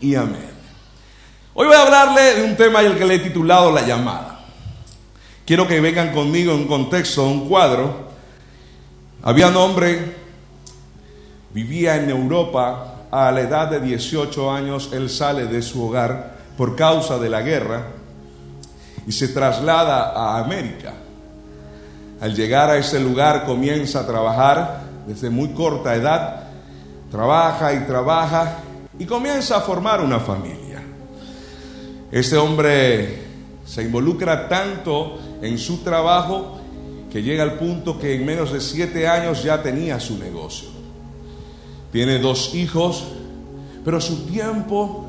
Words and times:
y 0.00 0.14
amén. 0.14 0.52
Hoy 1.54 1.66
voy 1.66 1.74
a 1.74 1.82
hablarle 1.82 2.36
de 2.36 2.44
un 2.44 2.56
tema 2.56 2.82
el 2.82 2.96
que 2.96 3.04
le 3.04 3.16
he 3.16 3.18
titulado 3.18 3.72
La 3.72 3.84
llamada. 3.84 4.44
Quiero 5.44 5.66
que 5.66 5.80
vengan 5.80 6.12
conmigo 6.12 6.52
en 6.52 6.60
un 6.60 6.68
contexto, 6.68 7.24
un 7.24 7.48
cuadro. 7.48 8.06
Había 9.24 9.48
un 9.48 9.56
hombre, 9.56 10.14
vivía 11.52 11.96
en 11.96 12.10
Europa, 12.10 13.08
a 13.10 13.32
la 13.32 13.40
edad 13.40 13.66
de 13.72 13.80
18 13.80 14.52
años, 14.52 14.90
él 14.92 15.10
sale 15.10 15.46
de 15.46 15.62
su 15.62 15.84
hogar 15.84 16.36
por 16.56 16.76
causa 16.76 17.18
de 17.18 17.30
la 17.30 17.42
guerra 17.42 17.88
y 19.04 19.10
se 19.10 19.26
traslada 19.26 20.12
a 20.12 20.38
América. 20.38 20.92
Al 22.20 22.36
llegar 22.36 22.70
a 22.70 22.76
ese 22.76 23.00
lugar 23.00 23.44
comienza 23.44 23.98
a 23.98 24.06
trabajar 24.06 24.80
desde 25.08 25.28
muy 25.28 25.48
corta 25.48 25.96
edad, 25.96 26.50
trabaja 27.10 27.72
y 27.72 27.80
trabaja 27.80 28.58
y 28.98 29.04
comienza 29.04 29.56
a 29.56 29.60
formar 29.60 30.02
una 30.02 30.20
familia. 30.20 30.82
Este 32.10 32.36
hombre 32.36 33.22
se 33.64 33.82
involucra 33.82 34.48
tanto 34.48 35.18
en 35.42 35.58
su 35.58 35.78
trabajo 35.78 36.58
que 37.10 37.22
llega 37.22 37.42
al 37.42 37.54
punto 37.54 37.98
que 37.98 38.14
en 38.14 38.26
menos 38.26 38.52
de 38.52 38.60
siete 38.60 39.06
años 39.06 39.42
ya 39.42 39.62
tenía 39.62 40.00
su 40.00 40.18
negocio. 40.18 40.68
Tiene 41.92 42.18
dos 42.18 42.54
hijos, 42.54 43.04
pero 43.84 44.00
su 44.00 44.26
tiempo 44.26 45.06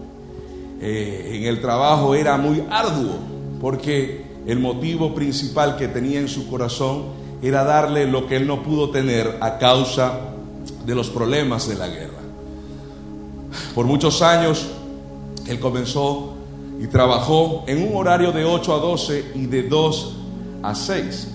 eh, 0.81 1.31
en 1.35 1.43
el 1.43 1.59
trabajo 1.61 2.15
era 2.15 2.37
muy 2.37 2.63
arduo, 2.69 3.17
porque 3.59 4.23
el 4.45 4.59
motivo 4.59 5.13
principal 5.13 5.75
que 5.75 5.87
tenía 5.87 6.19
en 6.19 6.29
su 6.29 6.49
corazón 6.49 7.03
era 7.41 7.63
darle 7.63 8.05
lo 8.05 8.27
que 8.27 8.37
él 8.37 8.47
no 8.47 8.63
pudo 8.63 8.89
tener 8.89 9.37
a 9.41 9.57
causa 9.57 10.19
de 10.85 10.95
los 10.95 11.09
problemas 11.09 11.67
de 11.67 11.75
la 11.75 11.87
guerra. 11.87 12.08
Por 13.73 13.85
muchos 13.85 14.21
años 14.21 14.67
él 15.47 15.59
comenzó 15.59 16.35
y 16.79 16.87
trabajó 16.87 17.63
en 17.67 17.87
un 17.87 17.95
horario 17.97 18.31
de 18.31 18.45
8 18.45 18.73
a 18.73 18.79
12 18.79 19.31
y 19.35 19.45
de 19.47 19.63
2 19.63 20.15
a 20.63 20.75
6. 20.75 21.27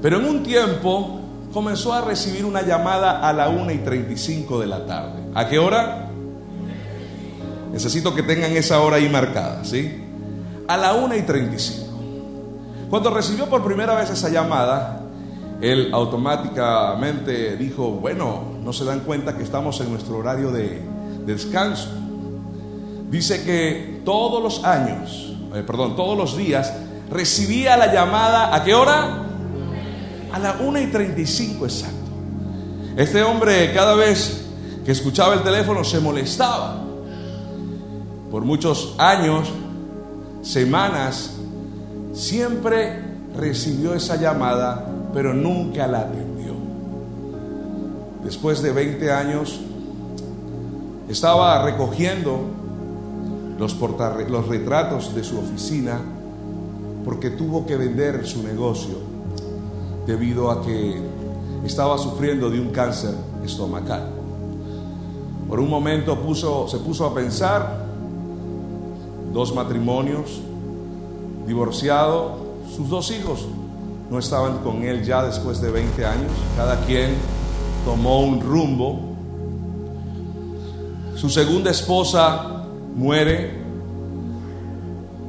Pero 0.00 0.18
en 0.18 0.26
un 0.26 0.42
tiempo 0.42 1.20
comenzó 1.52 1.92
a 1.92 2.00
recibir 2.00 2.44
una 2.44 2.62
llamada 2.62 3.26
a 3.26 3.32
la 3.32 3.48
1 3.48 3.72
y 3.72 3.78
35 3.78 4.60
de 4.60 4.66
la 4.66 4.86
tarde. 4.86 5.22
¿A 5.34 5.48
qué 5.48 5.58
hora? 5.58 6.10
Necesito 7.72 8.14
que 8.14 8.22
tengan 8.22 8.52
esa 8.52 8.80
hora 8.80 8.96
ahí 8.96 9.08
marcada, 9.08 9.64
¿sí? 9.64 10.04
A 10.68 10.76
la 10.76 10.94
1 10.94 11.16
y 11.16 11.22
35. 11.22 11.84
Cuando 12.88 13.10
recibió 13.10 13.46
por 13.46 13.64
primera 13.64 13.94
vez 13.94 14.10
esa 14.10 14.28
llamada, 14.28 15.02
él 15.60 15.90
automáticamente 15.92 17.56
dijo, 17.56 17.90
bueno, 17.90 18.42
no 18.62 18.72
se 18.72 18.84
dan 18.84 19.00
cuenta 19.00 19.36
que 19.36 19.42
estamos 19.42 19.80
en 19.80 19.90
nuestro 19.90 20.18
horario 20.18 20.50
de, 20.50 20.93
descanso. 21.26 21.88
Dice 23.10 23.44
que 23.44 24.02
todos 24.04 24.42
los 24.42 24.64
años, 24.64 25.34
eh, 25.54 25.62
perdón, 25.66 25.96
todos 25.96 26.16
los 26.16 26.36
días, 26.36 26.72
recibía 27.10 27.76
la 27.76 27.92
llamada, 27.92 28.54
¿a 28.54 28.64
qué 28.64 28.74
hora? 28.74 29.22
A 30.32 30.38
la 30.38 30.56
1 30.60 30.80
y 30.80 30.86
35 30.86 31.64
exacto. 31.64 31.96
Este 32.96 33.22
hombre 33.22 33.72
cada 33.72 33.94
vez 33.94 34.44
que 34.84 34.92
escuchaba 34.92 35.34
el 35.34 35.42
teléfono 35.42 35.84
se 35.84 36.00
molestaba. 36.00 36.82
Por 38.30 38.44
muchos 38.44 38.94
años, 38.98 39.48
semanas, 40.42 41.30
siempre 42.12 43.00
recibió 43.36 43.94
esa 43.94 44.16
llamada, 44.16 44.86
pero 45.12 45.32
nunca 45.32 45.86
la 45.86 46.00
atendió. 46.00 46.54
Después 48.24 48.62
de 48.62 48.72
20 48.72 49.12
años, 49.12 49.60
estaba 51.08 51.62
recogiendo 51.62 52.40
los, 53.58 53.76
los 54.28 54.48
retratos 54.48 55.14
de 55.14 55.24
su 55.24 55.38
oficina 55.38 56.00
porque 57.04 57.30
tuvo 57.30 57.66
que 57.66 57.76
vender 57.76 58.26
su 58.26 58.42
negocio 58.42 58.94
debido 60.06 60.50
a 60.50 60.62
que 60.62 61.00
estaba 61.64 61.98
sufriendo 61.98 62.50
de 62.50 62.60
un 62.60 62.70
cáncer 62.70 63.14
estomacal. 63.44 64.10
Por 65.48 65.60
un 65.60 65.68
momento 65.68 66.18
puso, 66.18 66.66
se 66.68 66.78
puso 66.78 67.06
a 67.06 67.14
pensar, 67.14 67.84
dos 69.32 69.54
matrimonios, 69.54 70.40
divorciado, 71.46 72.38
sus 72.74 72.88
dos 72.88 73.10
hijos 73.10 73.46
no 74.10 74.18
estaban 74.18 74.58
con 74.58 74.82
él 74.82 75.04
ya 75.04 75.24
después 75.24 75.60
de 75.60 75.70
20 75.70 76.04
años, 76.04 76.30
cada 76.56 76.80
quien 76.84 77.14
tomó 77.84 78.20
un 78.20 78.40
rumbo 78.40 79.13
su 81.24 81.30
segunda 81.30 81.70
esposa 81.70 82.66
muere, 82.94 83.50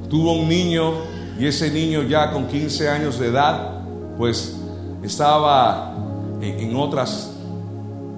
tuvo 0.09 0.33
un 0.33 0.49
niño 0.49 0.91
y 1.39 1.47
ese 1.47 1.71
niño 1.71 2.03
ya 2.03 2.31
con 2.31 2.47
15 2.47 2.89
años 2.89 3.17
de 3.17 3.27
edad, 3.27 3.79
pues 4.17 4.57
estaba 5.01 5.95
en, 6.41 6.75
otras 6.75 7.31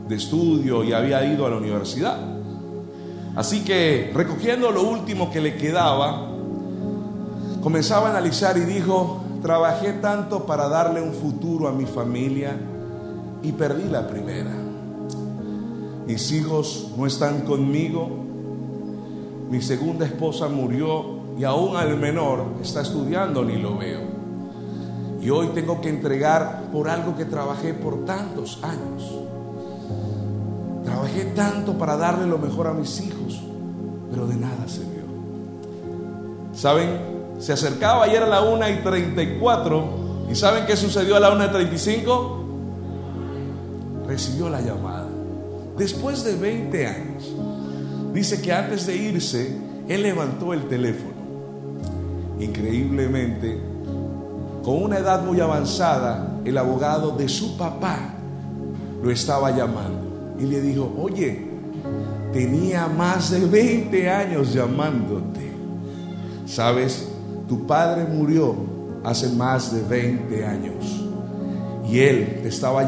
de 0.07 0.15
estudio 0.15 0.83
y 0.83 0.91
había 0.91 1.23
ido 1.31 1.45
a 1.45 1.51
la 1.51 1.57
universidad. 1.57 2.17
Así 3.35 3.63
que 3.63 4.11
recogiendo 4.11 4.71
lo 4.71 4.81
último 4.81 5.29
que 5.29 5.39
le 5.39 5.55
quedaba, 5.55 6.31
comenzaba 7.61 8.07
a 8.07 8.09
analizar 8.09 8.57
y 8.57 8.61
dijo, 8.61 9.21
trabajé 9.43 9.93
tanto 9.93 10.47
para 10.47 10.67
darle 10.67 10.99
un 10.99 11.13
futuro 11.13 11.67
a 11.67 11.71
mi 11.71 11.85
familia 11.85 12.57
y 13.43 13.51
perdí 13.51 13.87
la 13.87 14.07
primera 14.07 14.56
mis 16.07 16.31
hijos 16.31 16.87
no 16.97 17.05
están 17.05 17.41
conmigo, 17.41 18.09
mi 19.49 19.61
segunda 19.61 20.05
esposa 20.05 20.47
murió 20.47 21.17
y 21.37 21.43
aún 21.43 21.75
al 21.75 21.97
menor 21.97 22.45
está 22.61 22.81
estudiando 22.81 23.43
ni 23.43 23.57
lo 23.57 23.77
veo. 23.77 23.99
Y 25.21 25.29
hoy 25.29 25.47
tengo 25.47 25.81
que 25.81 25.89
entregar 25.89 26.69
por 26.71 26.87
algo 26.87 27.17
que 27.17 27.25
trabajé 27.25 27.73
por 27.73 28.05
tantos 28.05 28.59
años. 28.63 29.19
Trabajé 30.85 31.25
tanto 31.35 31.77
para 31.77 31.97
darle 31.97 32.25
lo 32.25 32.37
mejor 32.37 32.67
a 32.67 32.73
mis 32.73 33.01
hijos, 33.01 33.41
pero 34.09 34.27
de 34.27 34.37
nada 34.37 34.65
se 34.65 34.79
vio. 34.79 35.03
¿Saben? 36.53 37.17
Se 37.37 37.51
acercaba 37.51 38.05
ayer 38.05 38.23
a 38.23 38.27
la 38.27 38.43
1 38.43 38.69
y 38.69 38.75
34 38.77 39.89
y 40.31 40.35
¿saben 40.35 40.65
qué 40.65 40.77
sucedió 40.77 41.17
a 41.17 41.19
la 41.19 41.31
1 41.31 41.45
y 41.45 41.49
35? 41.49 42.43
Recibió 44.07 44.49
la 44.49 44.61
llamada. 44.61 45.06
Después 45.77 46.23
de 46.23 46.35
20 46.35 46.87
años, 46.87 47.35
dice 48.13 48.41
que 48.41 48.51
antes 48.51 48.87
de 48.87 48.95
irse, 48.95 49.57
él 49.87 50.03
levantó 50.03 50.53
el 50.53 50.67
teléfono. 50.67 51.17
Increíblemente, 52.39 53.59
con 54.63 54.83
una 54.83 54.97
edad 54.97 55.23
muy 55.23 55.39
avanzada, 55.39 56.39
el 56.43 56.57
abogado 56.57 57.11
de 57.11 57.29
su 57.29 57.57
papá 57.57 58.13
lo 59.01 59.11
estaba 59.11 59.51
llamando 59.55 60.35
y 60.39 60.43
le 60.45 60.61
dijo, 60.61 60.93
oye, 60.99 61.45
tenía 62.33 62.87
más 62.87 63.31
de 63.31 63.45
20 63.45 64.09
años 64.09 64.53
llamándote. 64.53 65.51
Sabes, 66.45 67.07
tu 67.47 67.65
padre 67.65 68.05
murió 68.05 68.55
hace 69.03 69.29
más 69.29 69.73
de 69.73 69.81
20 69.83 70.45
años 70.45 71.03
y 71.89 71.99
él 71.99 72.39
te 72.41 72.49
estaba, 72.49 72.83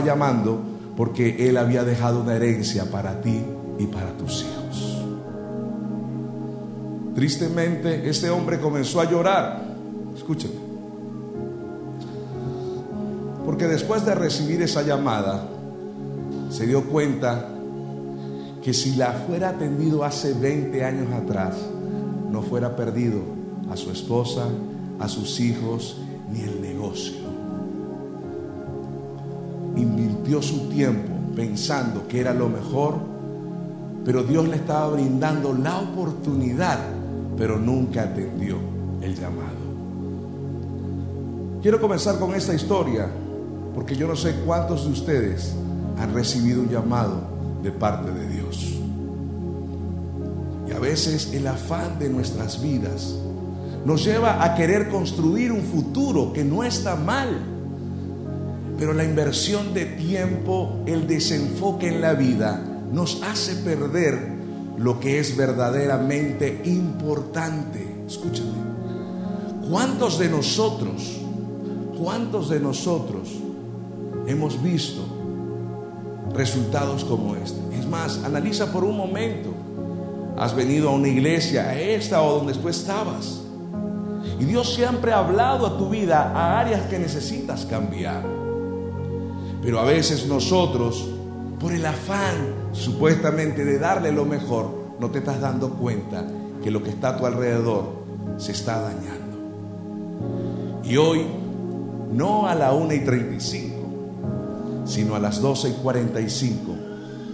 llamando 0.00 0.60
porque 0.96 1.48
Él 1.48 1.58
había 1.58 1.84
dejado 1.84 2.22
una 2.22 2.34
herencia 2.34 2.90
para 2.90 3.20
ti 3.20 3.42
y 3.78 3.86
para 3.86 4.16
tus 4.16 4.44
hijos. 4.44 5.02
Tristemente, 7.14 8.08
este 8.08 8.30
hombre 8.30 8.58
comenzó 8.58 9.00
a 9.00 9.10
llorar. 9.10 9.62
Escúchame. 10.14 10.54
Porque 13.44 13.66
después 13.66 14.04
de 14.04 14.14
recibir 14.14 14.62
esa 14.62 14.82
llamada, 14.82 15.48
se 16.50 16.66
dio 16.66 16.84
cuenta 16.84 17.48
que 18.62 18.74
si 18.74 18.96
la 18.96 19.12
fuera 19.12 19.50
atendido 19.50 20.04
hace 20.04 20.32
20 20.32 20.84
años 20.84 21.12
atrás, 21.12 21.56
no 22.30 22.42
fuera 22.42 22.74
perdido 22.74 23.20
a 23.70 23.76
su 23.76 23.90
esposa, 23.90 24.48
a 24.98 25.08
sus 25.08 25.40
hijos, 25.40 26.00
ni 26.32 26.40
el 26.40 26.60
negocio 26.60 27.26
su 30.42 30.68
tiempo 30.68 31.14
pensando 31.34 32.08
que 32.08 32.20
era 32.20 32.34
lo 32.34 32.48
mejor, 32.48 32.94
pero 34.04 34.22
Dios 34.22 34.48
le 34.48 34.56
estaba 34.56 34.88
brindando 34.88 35.52
la 35.52 35.78
oportunidad, 35.78 36.78
pero 37.36 37.58
nunca 37.58 38.02
atendió 38.02 38.56
el 39.02 39.14
llamado. 39.14 39.66
Quiero 41.62 41.80
comenzar 41.80 42.18
con 42.18 42.34
esta 42.34 42.54
historia, 42.54 43.08
porque 43.74 43.96
yo 43.96 44.06
no 44.06 44.16
sé 44.16 44.34
cuántos 44.46 44.84
de 44.86 44.92
ustedes 44.92 45.54
han 45.98 46.14
recibido 46.14 46.62
un 46.62 46.68
llamado 46.68 47.20
de 47.62 47.70
parte 47.70 48.10
de 48.10 48.28
Dios. 48.28 48.74
Y 50.68 50.72
a 50.72 50.78
veces 50.78 51.32
el 51.32 51.46
afán 51.46 51.98
de 51.98 52.08
nuestras 52.08 52.60
vidas 52.60 53.14
nos 53.84 54.04
lleva 54.04 54.44
a 54.44 54.54
querer 54.54 54.88
construir 54.88 55.52
un 55.52 55.62
futuro 55.62 56.32
que 56.32 56.44
no 56.44 56.64
está 56.64 56.96
mal 56.96 57.55
pero 58.78 58.92
la 58.92 59.04
inversión 59.04 59.72
de 59.72 59.86
tiempo, 59.86 60.82
el 60.86 61.06
desenfoque 61.06 61.88
en 61.88 62.00
la 62.00 62.12
vida, 62.12 62.62
nos 62.92 63.22
hace 63.22 63.56
perder 63.56 64.36
lo 64.76 65.00
que 65.00 65.18
es 65.18 65.36
verdaderamente 65.36 66.62
importante. 66.64 68.04
Escúchame. 68.06 68.66
¿Cuántos 69.70 70.18
de 70.18 70.28
nosotros, 70.28 71.20
cuántos 71.98 72.50
de 72.50 72.60
nosotros 72.60 73.30
hemos 74.26 74.62
visto 74.62 75.02
resultados 76.34 77.04
como 77.04 77.34
este? 77.34 77.58
Es 77.78 77.86
más, 77.86 78.22
analiza 78.24 78.70
por 78.70 78.84
un 78.84 78.96
momento. 78.96 79.54
Has 80.36 80.54
venido 80.54 80.90
a 80.90 80.92
una 80.92 81.08
iglesia, 81.08 81.70
a 81.70 81.80
esta 81.80 82.22
o 82.22 82.38
donde 82.38 82.52
tú 82.52 82.68
estabas. 82.68 83.40
Y 84.38 84.44
Dios 84.44 84.74
siempre 84.74 85.12
ha 85.12 85.18
hablado 85.18 85.66
a 85.66 85.78
tu 85.78 85.88
vida 85.88 86.30
a 86.34 86.60
áreas 86.60 86.82
que 86.88 86.98
necesitas 86.98 87.64
cambiar. 87.64 88.35
Pero 89.66 89.80
a 89.80 89.84
veces 89.84 90.28
nosotros, 90.28 91.08
por 91.58 91.72
el 91.72 91.84
afán 91.84 92.36
supuestamente 92.70 93.64
de 93.64 93.80
darle 93.80 94.12
lo 94.12 94.24
mejor, 94.24 94.70
no 95.00 95.10
te 95.10 95.18
estás 95.18 95.40
dando 95.40 95.70
cuenta 95.70 96.24
que 96.62 96.70
lo 96.70 96.84
que 96.84 96.90
está 96.90 97.08
a 97.08 97.16
tu 97.16 97.26
alrededor 97.26 97.86
se 98.36 98.52
está 98.52 98.80
dañando. 98.80 99.36
Y 100.84 100.96
hoy, 100.96 101.26
no 102.12 102.46
a 102.46 102.54
la 102.54 102.74
1 102.74 102.94
y 102.94 103.00
35, 103.00 103.76
sino 104.84 105.16
a 105.16 105.18
las 105.18 105.42
12 105.42 105.70
y 105.70 105.72
45, 105.82 106.76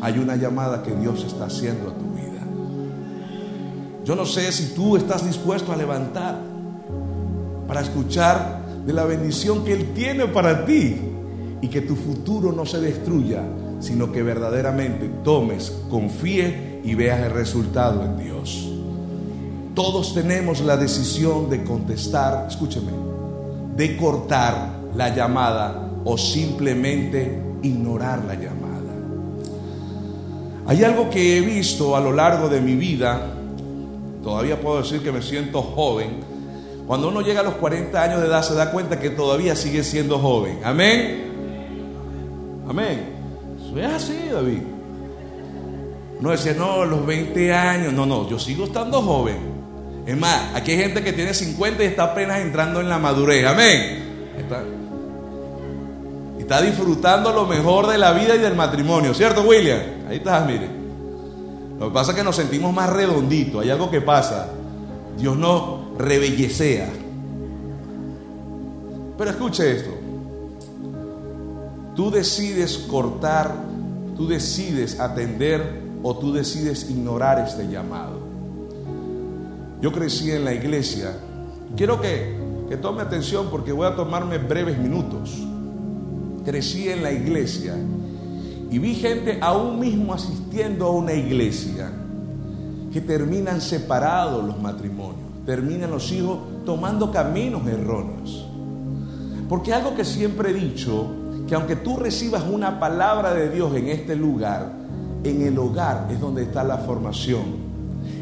hay 0.01 0.19
una 0.19 0.35
llamada 0.35 0.83
que 0.83 0.95
Dios 0.95 1.25
está 1.25 1.45
haciendo 1.45 1.91
a 1.91 1.93
tu 1.93 2.15
vida. 2.15 2.41
Yo 4.07 4.17
no 4.17 4.25
sé 4.25 4.51
si 4.53 4.75
tú 4.75 4.97
estás 4.97 5.27
dispuesto 5.27 5.71
a 5.71 5.77
levantar 5.77 6.39
para 7.69 7.83
escuchar 7.83 8.63
de 8.87 8.93
la 8.95 9.05
bendición 9.05 9.67
que 9.67 9.75
Él 9.75 9.93
tiene 9.93 10.29
para 10.29 10.65
ti 10.65 11.12
y 11.63 11.69
que 11.69 11.81
tu 11.81 11.97
futuro 11.97 12.53
no 12.53 12.67
se 12.67 12.81
destruya, 12.81 13.41
sino 13.81 14.13
que 14.13 14.23
verdaderamente 14.23 15.09
tomes, 15.25 15.73
confíe 15.89 16.81
y 16.85 16.95
veas 16.95 17.21
el 17.21 17.31
resultado 17.31 18.05
en 18.05 18.19
Dios. 18.19 18.69
Todos 19.75 20.13
tenemos 20.13 20.61
la 20.61 20.77
decisión 20.77 21.49
de 21.49 21.63
contestar, 21.65 22.47
escúcheme, 22.49 22.93
de 23.77 23.97
cortar 23.97 24.81
la 24.95 25.15
llamada 25.15 25.89
o 26.05 26.19
simplemente 26.19 27.41
ignorar 27.63 28.25
la 28.25 28.35
llamada. 28.35 28.73
Hay 30.67 30.83
algo 30.83 31.09
que 31.11 31.39
he 31.39 31.41
visto 31.41 31.97
a 31.97 32.01
lo 32.01 32.13
largo 32.13 32.49
de 32.49 32.61
mi 32.61 32.75
vida, 32.75 33.35
todavía 34.23 34.61
puedo 34.61 34.83
decir 34.83 35.01
que 35.01 35.13
me 35.13 35.23
siento 35.23 35.63
joven, 35.63 36.33
cuando 36.87 37.09
uno 37.09 37.21
llega 37.21 37.41
a 37.41 37.45
los 37.45 37.55
40 37.55 38.03
años 38.03 38.21
de 38.21 38.27
edad 38.27 38.43
se 38.43 38.55
da 38.55 38.73
cuenta 38.73 38.99
que 38.99 39.11
todavía 39.11 39.55
sigue 39.55 39.85
siendo 39.85 40.19
joven. 40.19 40.59
Amén. 40.65 41.32
Amén. 42.73 43.05
Eso 43.61 43.79
es 43.79 43.87
así, 43.87 44.29
David. 44.33 44.63
No 46.23 46.31
decía, 46.31 46.55
no, 46.55 46.87
los 46.87 47.05
20 47.05 47.53
años. 47.53 47.93
No, 47.93 48.07
no, 48.07 48.27
yo 48.31 48.39
sigo 48.39 48.65
estando 48.65 49.03
joven. 49.03 49.37
Es 50.07 50.17
más, 50.17 50.55
aquí 50.55 50.71
hay 50.71 50.79
gente 50.79 51.05
que 51.05 51.13
tiene 51.13 51.35
50 51.35 51.85
y 51.85 51.87
está 51.89 52.05
apenas 52.05 52.41
entrando 52.41 52.81
en 52.81 52.89
la 52.89 52.99
madurez. 52.99 53.45
Amén. 53.45 54.31
Está, 54.39 54.63
está 56.39 56.63
disfrutando 56.63 57.31
lo 57.35 57.45
mejor 57.45 57.89
de 57.89 57.99
la 57.99 58.15
vida 58.15 58.37
y 58.37 58.39
del 58.39 58.55
matrimonio. 58.55 59.13
¿Cierto, 59.13 59.43
William? 59.43 59.79
Ahí 60.09 60.17
estás, 60.17 60.47
mire. 60.47 60.67
Lo 61.79 61.89
que 61.89 61.93
pasa 61.93 62.13
es 62.13 62.17
que 62.17 62.25
nos 62.25 62.37
sentimos 62.37 62.73
más 62.73 62.89
redonditos. 62.89 63.61
Hay 63.61 63.69
algo 63.69 63.91
que 63.91 64.01
pasa. 64.01 64.49
Dios 65.19 65.37
no 65.37 65.93
rebellecea. 65.99 66.89
Pero 69.19 69.31
escuche 69.31 69.73
esto. 69.73 69.91
Tú 71.95 72.11
decides 72.11 72.79
cortar, 72.79 73.55
tú 74.17 74.27
decides 74.27 74.99
atender 74.99 75.83
o 76.03 76.17
tú 76.17 76.33
decides 76.33 76.89
ignorar 76.91 77.39
este 77.47 77.69
llamado. 77.69 78.21
Yo 79.81 79.93
crecí 79.93 80.31
en 80.31 80.45
la 80.45 80.55
iglesia. 80.55 81.17
Quiero 81.77 82.01
que, 82.01 82.37
que 82.69 82.77
tome 82.77 83.03
atención 83.03 83.49
porque 83.51 83.73
voy 83.73 83.87
a 83.87 83.97
tomarme 83.97 84.39
breves 84.39 84.79
minutos. 84.79 85.39
Crecí 86.45 86.89
en 86.89 87.03
la 87.03 87.13
iglesia 87.13 87.75
y 88.71 88.79
vi 88.79 88.95
gente 88.95 89.39
aún 89.41 89.79
mismo 89.79 90.15
asistiendo 90.15 90.87
a 90.87 90.91
una 90.91 91.13
iglesia 91.13 91.91
que 92.93 93.01
terminan 93.01 93.61
separados 93.61 94.45
los 94.45 94.61
matrimonios 94.61 95.23
terminan 95.47 95.91
los 95.91 96.11
hijos 96.13 96.39
tomando 96.65 97.11
caminos 97.11 97.67
erróneos. 97.67 98.47
Porque 99.49 99.73
algo 99.73 99.95
que 99.95 100.05
siempre 100.05 100.51
he 100.51 100.55
dicho, 100.55 101.07
que 101.53 101.57
aunque 101.57 101.77
tú 101.77 101.99
recibas 101.99 102.45
una 102.51 102.81
palabra 102.81 103.35
de 103.35 103.51
Dios 103.51 103.77
en 103.77 103.89
este 103.89 104.17
lugar, 104.17 104.73
en 105.23 105.43
el 105.43 105.59
hogar 105.59 106.09
es 106.11 106.19
donde 106.19 106.45
está 106.45 106.65
la 106.65 106.79
formación. 106.79 107.43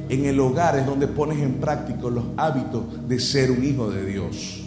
En 0.09 0.25
el 0.25 0.41
hogar 0.41 0.77
es 0.77 0.85
donde 0.85 1.07
pones 1.07 1.39
en 1.39 1.61
práctica 1.61 2.11
los 2.11 2.25
hábitos 2.37 2.83
de 3.07 3.21
ser 3.21 3.53
un 3.53 3.63
hijo 3.63 3.89
de 3.89 4.05
Dios. 4.05 4.65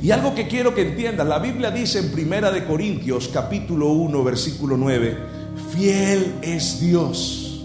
Y 0.00 0.12
algo 0.12 0.32
que 0.36 0.46
quiero 0.46 0.76
que 0.76 0.90
entiendas, 0.90 1.26
la 1.26 1.40
Biblia 1.40 1.72
dice 1.72 1.98
en 1.98 2.12
Primera 2.12 2.52
de 2.52 2.64
Corintios 2.64 3.28
capítulo 3.34 3.88
1 3.88 4.22
versículo 4.22 4.76
9, 4.76 5.16
fiel 5.72 6.34
es 6.40 6.80
Dios 6.80 7.64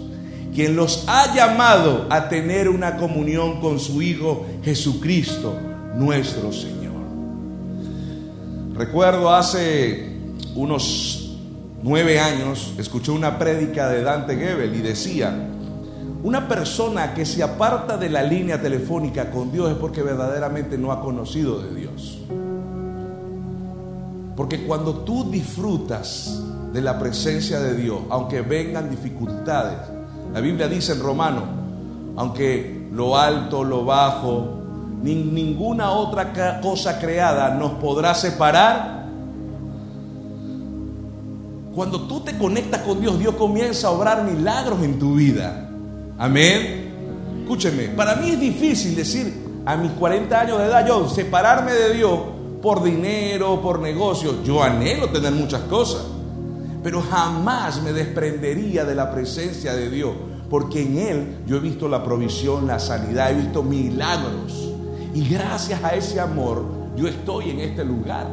quien 0.52 0.74
los 0.74 1.04
ha 1.06 1.32
llamado 1.32 2.08
a 2.10 2.28
tener 2.28 2.68
una 2.68 2.96
comunión 2.96 3.60
con 3.60 3.78
su 3.78 4.02
Hijo 4.02 4.46
Jesucristo, 4.64 5.56
nuestro 5.94 6.52
Señor. 6.52 6.79
Recuerdo 8.80 9.28
hace 9.28 10.08
unos 10.54 11.36
nueve 11.82 12.18
años, 12.18 12.72
escuché 12.78 13.10
una 13.10 13.38
prédica 13.38 13.90
de 13.90 14.02
Dante 14.02 14.36
Gebel 14.36 14.74
y 14.74 14.78
decía, 14.78 15.50
una 16.22 16.48
persona 16.48 17.12
que 17.12 17.26
se 17.26 17.42
aparta 17.42 17.98
de 17.98 18.08
la 18.08 18.22
línea 18.22 18.62
telefónica 18.62 19.30
con 19.30 19.52
Dios 19.52 19.70
es 19.70 19.76
porque 19.76 20.02
verdaderamente 20.02 20.78
no 20.78 20.92
ha 20.92 21.02
conocido 21.02 21.60
de 21.60 21.74
Dios. 21.74 22.22
Porque 24.34 24.64
cuando 24.64 25.00
tú 25.00 25.30
disfrutas 25.30 26.42
de 26.72 26.80
la 26.80 26.98
presencia 26.98 27.60
de 27.60 27.74
Dios, 27.74 27.98
aunque 28.08 28.40
vengan 28.40 28.88
dificultades, 28.88 29.76
la 30.32 30.40
Biblia 30.40 30.68
dice 30.68 30.92
en 30.92 31.02
Romano, 31.02 31.42
aunque 32.16 32.88
lo 32.90 33.18
alto, 33.18 33.62
lo 33.62 33.84
bajo, 33.84 34.59
ni 35.02 35.14
ninguna 35.14 35.90
otra 35.90 36.60
cosa 36.60 36.98
creada 36.98 37.54
nos 37.54 37.72
podrá 37.72 38.14
separar. 38.14 39.06
Cuando 41.74 42.02
tú 42.02 42.20
te 42.20 42.36
conectas 42.36 42.82
con 42.82 43.00
Dios, 43.00 43.18
Dios 43.18 43.34
comienza 43.36 43.88
a 43.88 43.90
obrar 43.92 44.24
milagros 44.24 44.82
en 44.82 44.98
tu 44.98 45.14
vida. 45.14 45.68
Amén. 46.18 47.42
Escúcheme, 47.42 47.88
para 47.88 48.16
mí 48.16 48.30
es 48.30 48.40
difícil 48.40 48.94
decir 48.94 49.62
a 49.64 49.76
mis 49.76 49.90
40 49.92 50.40
años 50.40 50.58
de 50.58 50.66
edad, 50.66 50.86
yo 50.86 51.08
separarme 51.08 51.72
de 51.72 51.94
Dios 51.94 52.18
por 52.60 52.82
dinero, 52.82 53.60
por 53.62 53.78
negocio. 53.80 54.42
Yo 54.44 54.62
anhelo 54.62 55.08
tener 55.08 55.32
muchas 55.32 55.62
cosas 55.62 56.02
pero 56.82 57.02
jamás 57.02 57.82
me 57.82 57.92
desprendería 57.92 58.84
de 58.84 58.94
la 58.94 59.10
presencia 59.10 59.74
de 59.74 59.90
Dios, 59.90 60.12
porque 60.48 60.82
en 60.82 60.98
Él 60.98 61.36
yo 61.46 61.56
he 61.56 61.60
visto 61.60 61.88
la 61.88 62.02
provisión, 62.02 62.66
la 62.66 62.78
sanidad, 62.78 63.30
he 63.30 63.34
visto 63.34 63.62
milagros. 63.62 64.69
Y 65.14 65.28
gracias 65.28 65.82
a 65.82 65.94
ese 65.94 66.20
amor 66.20 66.64
yo 66.96 67.08
estoy 67.08 67.50
en 67.50 67.60
este 67.60 67.84
lugar. 67.84 68.26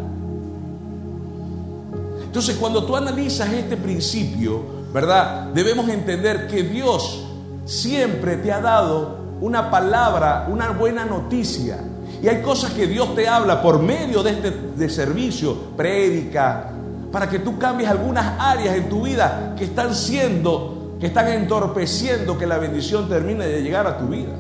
Entonces 2.24 2.55
cuando 2.57 2.86
tú 2.86 2.96
analizas 2.96 3.51
este 3.53 3.77
principio, 3.77 4.62
¿verdad? 4.93 5.48
Debemos 5.53 5.89
entender 5.89 6.48
que 6.48 6.63
Dios 6.63 7.25
siempre 7.65 8.38
te 8.38 8.51
ha 8.51 8.62
dado 8.62 9.17
una 9.41 9.69
palabra, 9.69 10.48
una 10.50 10.72
buena 10.72 11.05
noticia. 11.05 11.79
Y 12.22 12.27
hay 12.27 12.41
cosas 12.41 12.72
que 12.72 12.88
Dios 12.88 13.15
te 13.15 13.27
habla 13.27 13.62
por 13.62 13.81
medio 13.81 14.24
de 14.24 14.31
este 14.31 14.51
de 14.51 14.89
servicio, 14.89 15.55
prédica, 15.75 16.72
para 17.12 17.29
que 17.29 17.39
tú 17.39 17.57
cambies 17.57 17.89
algunas 17.89 18.39
áreas 18.39 18.75
en 18.75 18.89
tu 18.89 19.03
vida 19.03 19.53
que 19.57 19.65
están 19.65 19.93
siendo, 19.93 20.96
que 21.00 21.07
están 21.07 21.27
entorpeciendo 21.27 22.38
que 22.38 22.46
la 22.46 22.57
bendición 22.57 23.07
termine 23.07 23.48
de 23.48 23.62
llegar 23.62 23.88
a 23.88 23.98
tu 23.98 24.07
vida. 24.07 24.34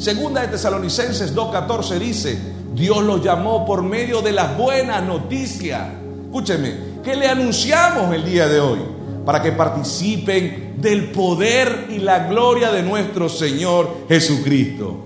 Segunda 0.00 0.40
de 0.40 0.48
Tesalonicenses 0.48 1.36
2.14 1.36 1.98
dice, 1.98 2.38
Dios 2.72 3.02
los 3.02 3.22
llamó 3.22 3.66
por 3.66 3.82
medio 3.82 4.22
de 4.22 4.32
las 4.32 4.56
buenas 4.56 5.04
noticias. 5.04 5.88
Escúcheme, 6.24 6.74
que 7.04 7.14
le 7.14 7.28
anunciamos 7.28 8.14
el 8.14 8.24
día 8.24 8.48
de 8.48 8.60
hoy 8.60 8.78
para 9.26 9.42
que 9.42 9.52
participen 9.52 10.76
del 10.78 11.10
poder 11.10 11.88
y 11.90 11.98
la 11.98 12.28
gloria 12.28 12.72
de 12.72 12.82
nuestro 12.82 13.28
Señor 13.28 14.06
Jesucristo. 14.08 15.04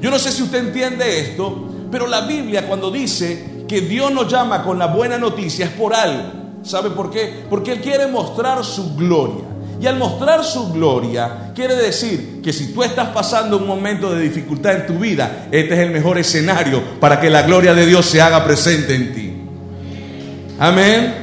Yo 0.00 0.10
no 0.10 0.18
sé 0.18 0.32
si 0.32 0.42
usted 0.42 0.66
entiende 0.66 1.20
esto, 1.20 1.68
pero 1.92 2.08
la 2.08 2.22
Biblia 2.22 2.66
cuando 2.66 2.90
dice 2.90 3.64
que 3.68 3.82
Dios 3.82 4.10
nos 4.10 4.26
llama 4.26 4.64
con 4.64 4.76
la 4.76 4.88
buena 4.88 5.18
noticia 5.18 5.66
es 5.66 5.72
por 5.72 5.94
algo. 5.94 6.58
¿Sabe 6.64 6.90
por 6.90 7.12
qué? 7.12 7.44
Porque 7.48 7.70
Él 7.70 7.80
quiere 7.80 8.08
mostrar 8.08 8.64
su 8.64 8.96
gloria. 8.96 9.44
Y 9.82 9.86
al 9.88 9.98
mostrar 9.98 10.44
su 10.44 10.72
gloria, 10.72 11.50
quiere 11.54 11.74
decir 11.74 12.40
que 12.40 12.52
si 12.52 12.72
tú 12.72 12.84
estás 12.84 13.08
pasando 13.08 13.56
un 13.58 13.66
momento 13.66 14.14
de 14.14 14.22
dificultad 14.22 14.76
en 14.76 14.86
tu 14.86 14.94
vida, 15.00 15.48
este 15.50 15.74
es 15.74 15.80
el 15.80 15.90
mejor 15.90 16.18
escenario 16.18 16.80
para 17.00 17.20
que 17.20 17.28
la 17.28 17.42
gloria 17.42 17.74
de 17.74 17.84
Dios 17.84 18.06
se 18.06 18.22
haga 18.22 18.44
presente 18.44 18.94
en 18.94 19.12
ti. 19.12 19.36
Amén. 20.60 21.14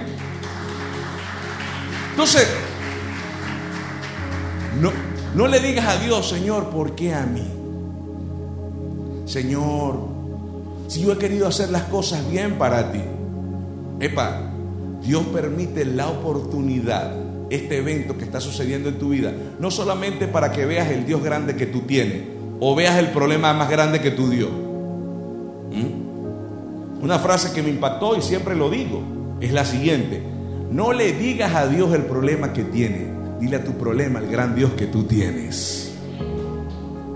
Entonces, 2.12 2.48
No 5.36 5.48
le 5.48 5.60
digas 5.60 5.86
a 5.88 5.98
Dios, 5.98 6.28
Señor, 6.28 6.70
¿por 6.70 6.96
qué 6.96 7.14
a 7.14 7.26
mí? 7.26 7.48
Señor, 9.26 10.08
si 10.88 11.02
yo 11.02 11.14
he 11.14 11.18
querido 11.18 11.48
hacer 11.48 11.70
las 11.70 11.84
cosas 11.84 12.30
bien 12.30 12.58
para 12.58 12.92
ti. 12.92 13.02
Epa, 14.02 14.52
Dios 15.02 15.24
permite 15.28 15.86
la 15.86 16.08
oportunidad, 16.08 17.14
este 17.50 17.78
evento 17.78 18.18
que 18.18 18.24
está 18.24 18.40
sucediendo 18.40 18.90
en 18.90 19.00
tu 19.00 19.10
vida, 19.10 19.34
no 19.60 19.72
solamente 19.72 20.28
para 20.28 20.52
que 20.52 20.66
veas 20.66 20.92
el 20.92 21.06
Dios 21.06 21.24
grande 21.24 21.56
que 21.56 21.66
tú 21.66 21.82
tienes 21.82 22.22
o 22.60 22.76
veas 22.76 22.98
el 22.98 23.08
problema 23.08 23.54
más 23.54 23.70
grande 23.70 24.02
que 24.02 24.12
tú 24.12 24.30
dio. 24.30 24.50
¿Mm? 24.50 26.10
Una 27.04 27.20
frase 27.20 27.54
que 27.54 27.64
me 27.64 27.70
impactó 27.70 28.18
y 28.18 28.22
siempre 28.22 28.56
lo 28.56 28.70
digo 28.70 29.02
es 29.40 29.54
la 29.54 29.66
siguiente. 29.66 30.22
No 30.72 30.94
le 30.94 31.14
digas 31.14 31.56
a 31.56 31.68
Dios 31.68 31.94
el 31.94 32.04
problema 32.04 32.54
que 32.54 32.64
tiene, 32.64 33.08
dile 33.40 33.58
a 33.58 33.64
tu 33.64 33.74
problema 33.74 34.20
el 34.20 34.28
gran 34.28 34.56
Dios 34.56 34.72
que 34.74 34.86
tú 34.86 35.04
tienes. 35.04 35.94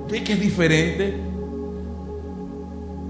¿Ves 0.09 0.21
que 0.21 0.33
es 0.33 0.39
diferente? 0.39 1.13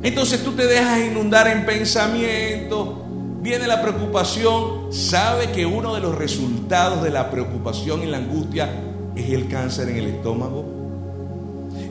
Entonces 0.01 0.43
tú 0.43 0.51
te 0.51 0.65
dejas 0.65 0.99
inundar 0.99 1.47
en 1.47 1.65
pensamiento, 1.65 3.05
viene 3.41 3.67
la 3.67 3.81
preocupación, 3.81 4.82
sabe 4.93 5.51
que 5.51 5.65
uno 5.65 5.95
de 5.95 6.01
los 6.01 6.15
resultados 6.15 7.01
de 7.01 7.09
la 7.09 7.31
preocupación 7.31 8.03
y 8.03 8.05
la 8.05 8.17
angustia 8.17 8.69
es 9.15 9.29
el 9.31 9.47
cáncer 9.47 9.89
en 9.89 9.97
el 9.97 10.07
estómago. 10.07 10.65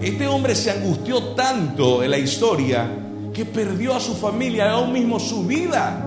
Este 0.01 0.29
hombre 0.29 0.55
se 0.55 0.71
angustió 0.71 1.21
tanto 1.35 2.03
en 2.05 2.13
la 2.13 2.19
historia 2.19 2.89
que 3.35 3.45
perdió 3.45 3.95
a 3.97 4.01
su 4.01 4.15
familia, 4.15 4.71
aún 4.71 4.93
mismo 4.93 5.19
su 5.19 5.45
vida. 5.45 6.01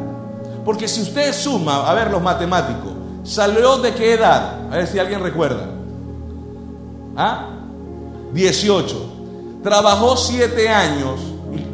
Porque 0.63 0.87
si 0.87 1.01
usted 1.01 1.33
suma, 1.33 1.89
a 1.89 1.93
ver 1.93 2.09
los 2.09 2.21
matemáticos, 2.21 2.93
¿salió 3.23 3.77
de 3.77 3.93
qué 3.93 4.13
edad? 4.13 4.71
A 4.71 4.77
ver 4.77 4.87
si 4.87 4.97
alguien 4.97 5.21
recuerda. 5.21 5.69
¿Ah? 7.17 7.49
18. 8.33 9.61
Trabajó 9.63 10.15
7 10.15 10.69
años 10.69 11.19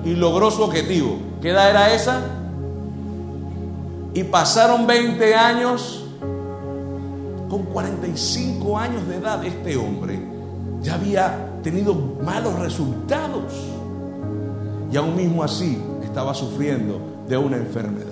y, 0.03 0.09
y 0.09 0.15
logró 0.15 0.49
su 0.49 0.63
objetivo. 0.63 1.17
¿Qué 1.41 1.49
edad 1.49 1.69
era 1.69 1.93
esa? 1.93 2.40
Y 4.13 4.23
pasaron 4.23 4.85
20 4.87 5.35
años. 5.35 6.05
Con 7.49 7.63
45 7.63 8.77
años 8.77 9.07
de 9.07 9.17
edad 9.17 9.43
este 9.43 9.75
hombre 9.75 10.19
ya 10.81 10.95
había 10.95 11.49
tenido 11.63 11.93
malos 11.93 12.57
resultados. 12.59 13.53
Y 14.91 14.97
aún 14.97 15.15
mismo 15.15 15.43
así 15.43 15.81
estaba 16.03 16.33
sufriendo 16.33 16.99
de 17.27 17.37
una 17.37 17.57
enfermedad. 17.57 18.07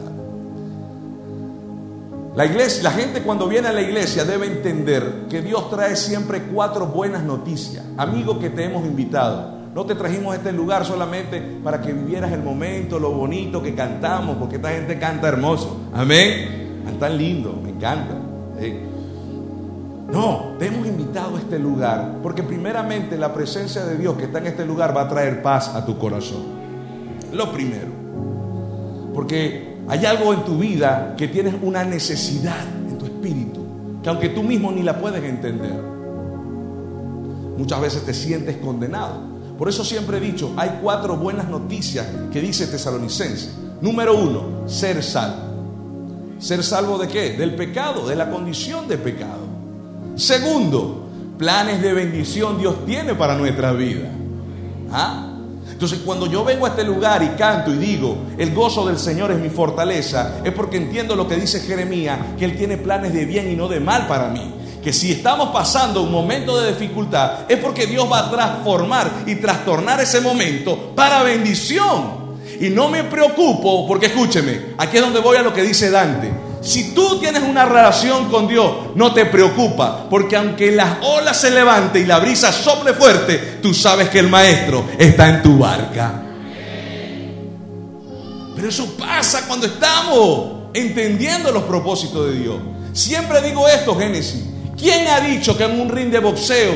La 2.36 2.46
iglesia, 2.46 2.84
la 2.84 2.92
gente 2.92 3.22
cuando 3.22 3.48
viene 3.48 3.68
a 3.68 3.74
la 3.74 3.82
iglesia 3.82 4.24
debe 4.24 4.46
entender 4.46 5.26
que 5.30 5.42
Dios 5.42 5.70
trae 5.70 5.96
siempre 5.96 6.44
cuatro 6.44 6.88
buenas 6.88 7.24
noticias. 7.24 7.84
Amigo 7.98 8.40
que 8.40 8.50
te 8.50 8.64
hemos 8.66 8.86
invitado. 8.86 9.59
No 9.74 9.86
te 9.86 9.96
trajimos 9.96 10.34
a 10.34 10.38
este 10.38 10.52
lugar 10.52 10.86
solamente 10.86 11.42
para 11.64 11.82
que 11.82 11.94
vivieras 11.94 12.32
el 12.32 12.42
momento, 12.42 13.00
lo 13.00 13.12
bonito 13.12 13.62
que 13.62 13.76
cantamos, 13.76 14.38
porque 14.38 14.56
esta 14.56 14.70
gente 14.70 14.98
canta 14.98 15.28
hermoso. 15.28 15.90
Amén. 15.94 16.60
Tan 17.00 17.18
lindo, 17.18 17.58
me 17.64 17.70
encanta. 17.70 18.16
No, 20.12 20.56
te 20.58 20.68
hemos 20.68 20.86
invitado 20.88 21.38
a 21.38 21.40
este 21.40 21.60
lugar 21.60 22.18
porque 22.22 22.44
primeramente 22.44 23.16
la 23.18 23.34
presencia 23.34 23.86
de 23.86 23.98
Dios 23.98 24.18
que 24.18 24.26
está 24.26 24.40
en 24.40 24.48
este 24.48 24.66
lugar 24.66 24.96
va 24.96 25.04
a 25.04 25.08
traer 25.08 25.42
paz 25.42 25.70
a 25.76 25.86
tu 25.86 25.98
corazón. 25.98 26.44
Lo 27.32 27.52
primero. 27.54 27.92
Porque 29.14 29.78
hay 29.88 30.06
algo 30.06 30.34
en 30.34 30.44
tu 30.44 30.58
vida 30.58 31.16
que 31.18 31.28
tienes 31.28 31.56
una 31.62 31.86
necesidad 31.86 32.66
en 32.90 32.98
tu 32.98 33.06
espíritu, 33.06 33.66
que 34.04 34.10
aunque 34.10 34.30
tú 34.30 34.44
mismo 34.44 34.72
ni 34.72 34.84
la 34.84 35.00
puedes 35.00 35.24
entender, 35.24 35.80
muchas 37.58 37.80
veces 37.80 38.04
te 38.04 38.14
sientes 38.14 38.58
condenado. 38.58 39.29
Por 39.60 39.68
eso 39.68 39.84
siempre 39.84 40.20
he 40.20 40.22
dicho, 40.22 40.54
hay 40.56 40.80
cuatro 40.82 41.18
buenas 41.18 41.50
noticias 41.50 42.08
que 42.32 42.40
dice 42.40 42.66
Tesalonicense. 42.68 43.50
Número 43.82 44.18
uno, 44.18 44.70
ser 44.70 45.04
salvo. 45.04 46.38
¿Ser 46.40 46.64
salvo 46.64 46.98
de 46.98 47.10
qué? 47.10 47.32
Del 47.34 47.56
pecado, 47.56 48.08
de 48.08 48.16
la 48.16 48.30
condición 48.30 48.88
de 48.88 48.98
pecado. 48.98 49.42
Segundo, 50.16 51.10
planes 51.38 51.82
de 51.82 51.92
bendición 51.92 52.58
Dios 52.58 52.86
tiene 52.86 53.16
para 53.16 53.36
nuestra 53.36 53.74
vida. 53.74 54.10
¿Ah? 54.94 55.30
Entonces 55.70 56.00
cuando 56.06 56.28
yo 56.28 56.46
vengo 56.46 56.66
a 56.66 56.70
este 56.70 56.86
lugar 56.86 57.22
y 57.22 57.38
canto 57.38 57.74
y 57.74 57.78
digo, 57.78 58.18
el 58.38 58.54
gozo 58.54 58.88
del 58.88 58.98
Señor 58.98 59.32
es 59.32 59.40
mi 59.40 59.50
fortaleza, 59.50 60.40
es 60.42 60.54
porque 60.54 60.78
entiendo 60.78 61.18
lo 61.18 61.28
que 61.28 61.36
dice 61.36 61.60
Jeremías, 61.60 62.18
que 62.38 62.46
Él 62.46 62.56
tiene 62.56 62.78
planes 62.78 63.14
de 63.14 63.26
bien 63.26 63.52
y 63.52 63.58
no 63.58 63.68
de 63.68 63.82
mal 63.82 64.08
para 64.08 64.30
mí. 64.30 64.54
Que 64.84 64.94
si 64.94 65.12
estamos 65.12 65.50
pasando 65.50 66.02
un 66.02 66.12
momento 66.12 66.60
de 66.60 66.72
dificultad, 66.72 67.50
es 67.50 67.58
porque 67.60 67.86
Dios 67.86 68.10
va 68.10 68.20
a 68.20 68.32
transformar 68.32 69.24
y 69.26 69.36
trastornar 69.36 70.00
ese 70.00 70.22
momento 70.22 70.94
para 70.96 71.24
bendición. 71.24 72.20
Y 72.60 72.70
no 72.70 72.90
me 72.90 73.04
preocupo, 73.04 73.88
porque 73.88 74.08
escúcheme, 74.08 74.74
aquí 74.78 74.98
es 74.98 75.04
donde 75.04 75.20
voy 75.20 75.38
a 75.38 75.42
lo 75.42 75.54
que 75.54 75.64
dice 75.64 75.90
Dante. 75.90 76.32
Si 76.62 76.94
tú 76.94 77.20
tienes 77.20 77.44
una 77.44 77.66
relación 77.66 78.30
con 78.30 78.48
Dios, 78.48 78.72
no 78.96 79.14
te 79.14 79.26
preocupa, 79.26 80.08
porque 80.10 80.36
aunque 80.36 80.72
las 80.72 80.98
olas 81.04 81.40
se 81.40 81.52
levanten 81.52 82.04
y 82.04 82.06
la 82.06 82.20
brisa 82.20 82.52
sople 82.52 82.94
fuerte, 82.94 83.60
tú 83.62 83.74
sabes 83.74 84.10
que 84.10 84.20
el 84.20 84.30
maestro 84.30 84.84
está 84.98 85.30
en 85.30 85.42
tu 85.42 85.58
barca. 85.58 86.24
Pero 88.56 88.68
eso 88.68 88.98
pasa 88.98 89.48
cuando 89.48 89.68
estamos 89.68 90.72
entendiendo 90.74 91.50
los 91.52 91.64
propósitos 91.64 92.28
de 92.30 92.40
Dios. 92.40 92.58
Siempre 92.92 93.42
digo 93.42 93.66
esto, 93.70 93.96
Génesis. 93.98 94.44
¿Quién 94.80 95.08
ha 95.10 95.20
dicho 95.20 95.58
que 95.58 95.66
en 95.66 95.82
un 95.82 95.90
ring 95.90 96.10
de 96.10 96.20
boxeo 96.20 96.72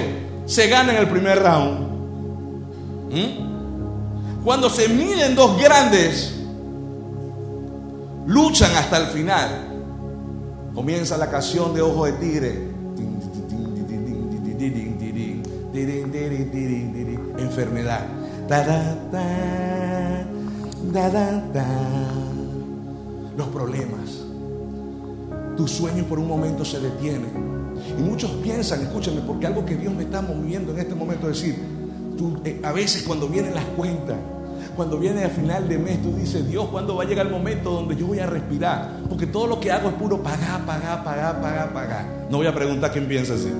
se 0.45 0.67
gana 0.67 0.91
en 0.91 0.97
el 0.97 1.07
primer 1.07 1.41
round? 1.41 1.79
¿Mm? 3.13 4.43
Cuando 4.43 4.69
se 4.69 4.89
miden 4.89 5.35
dos 5.35 5.57
grandes, 5.57 6.33
luchan 8.27 8.75
hasta 8.75 8.97
el 8.97 9.05
final. 9.07 9.69
Comienza 10.75 11.17
la 11.17 11.29
canción 11.29 11.73
de 11.73 11.81
Ojo 11.81 12.05
de 12.05 12.11
Tigre. 12.13 12.73
Enfermedad. 17.37 18.05
Los 23.37 23.47
problemas. 23.47 24.25
Tus 25.55 25.71
sueños 25.71 26.05
por 26.07 26.19
un 26.19 26.27
momento 26.27 26.65
se 26.65 26.81
detienen. 26.81 27.52
Y 27.97 28.01
muchos 28.01 28.31
piensan, 28.43 28.81
escúchame, 28.81 29.21
porque 29.21 29.47
algo 29.47 29.65
que 29.65 29.75
Dios 29.75 29.93
me 29.93 30.03
está 30.03 30.21
moviendo 30.21 30.71
en 30.71 30.79
este 30.79 30.95
momento 30.95 31.29
es 31.29 31.41
decir, 31.41 31.55
eh, 32.45 32.61
a 32.63 32.71
veces 32.71 33.03
cuando 33.03 33.27
vienen 33.27 33.53
las 33.53 33.65
cuentas, 33.65 34.17
cuando 34.75 34.97
viene 34.97 35.23
a 35.23 35.29
final 35.29 35.67
de 35.67 35.77
mes, 35.77 36.01
tú 36.01 36.15
dices, 36.15 36.47
Dios, 36.47 36.67
¿cuándo 36.69 36.95
va 36.95 37.03
a 37.03 37.05
llegar 37.05 37.27
el 37.27 37.31
momento 37.31 37.71
donde 37.71 37.95
yo 37.95 38.07
voy 38.07 38.19
a 38.19 38.25
respirar? 38.25 39.01
Porque 39.07 39.27
todo 39.27 39.47
lo 39.47 39.59
que 39.59 39.71
hago 39.71 39.89
es 39.89 39.95
puro 39.95 40.21
pagar, 40.21 40.65
pagar, 40.65 41.03
pagar, 41.03 41.41
pagar, 41.41 41.73
pagar. 41.73 42.27
No 42.29 42.37
voy 42.37 42.47
a 42.47 42.55
preguntar 42.55 42.91
quién 42.91 43.07
piensa 43.07 43.35
así. 43.35 43.51